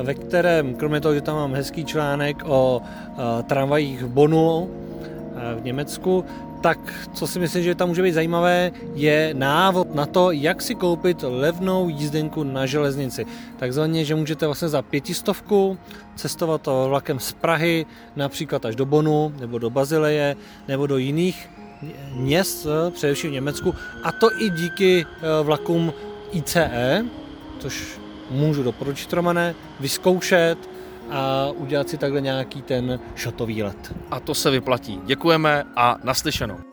ve 0.03 0.15
kterém, 0.15 0.75
kromě 0.75 1.01
toho, 1.01 1.15
že 1.15 1.21
tam 1.21 1.37
mám 1.37 1.55
hezký 1.55 1.85
článek 1.85 2.43
o 2.47 2.83
tramvajích 3.47 4.03
v 4.03 4.09
Bonu 4.09 4.71
v 5.61 5.65
Německu, 5.65 6.25
tak 6.61 7.09
co 7.13 7.27
si 7.27 7.39
myslím, 7.39 7.63
že 7.63 7.75
tam 7.75 7.89
může 7.89 8.03
být 8.03 8.13
zajímavé, 8.13 8.73
je 8.95 9.35
návod 9.35 9.95
na 9.95 10.07
to, 10.07 10.31
jak 10.31 10.63
si 10.63 10.75
koupit 10.75 11.25
levnou 11.29 11.89
jízdenku 11.89 12.43
na 12.43 12.67
železnici. 12.67 13.27
Takzvaně, 13.59 14.05
že 14.05 14.15
můžete 14.15 14.47
vlastně 14.47 14.69
za 14.69 14.83
pětistovku 14.83 15.79
cestovat 16.17 16.63
to 16.63 16.87
vlakem 16.89 17.19
z 17.19 17.33
Prahy 17.33 17.87
například 18.17 18.65
až 18.65 18.77
do 18.77 18.87
Bonu, 18.87 19.33
nebo 19.41 19.59
do 19.59 19.71
Bazileje, 19.71 20.37
nebo 20.69 20.87
do 20.87 20.97
jiných 20.97 21.51
měst, 22.13 22.67
především 22.91 23.31
v 23.31 23.33
Německu, 23.33 23.75
a 24.03 24.13
to 24.13 24.43
i 24.43 24.51
díky 24.51 25.07
eh, 25.07 25.43
vlakům 25.43 25.93
ICE, 26.33 27.05
což 27.59 27.99
můžu 28.31 28.63
doporučit, 28.63 29.13
Romane, 29.13 29.55
vyzkoušet 29.81 30.70
a 31.11 31.51
udělat 31.57 31.89
si 31.89 31.99
takhle 31.99 32.21
nějaký 32.21 32.63
ten 32.63 33.01
šotový 33.15 33.63
let. 33.63 33.95
A 34.11 34.21
to 34.21 34.35
se 34.35 34.51
vyplatí. 34.51 35.01
Děkujeme 35.05 35.65
a 35.77 35.97
naslyšenou. 36.05 36.70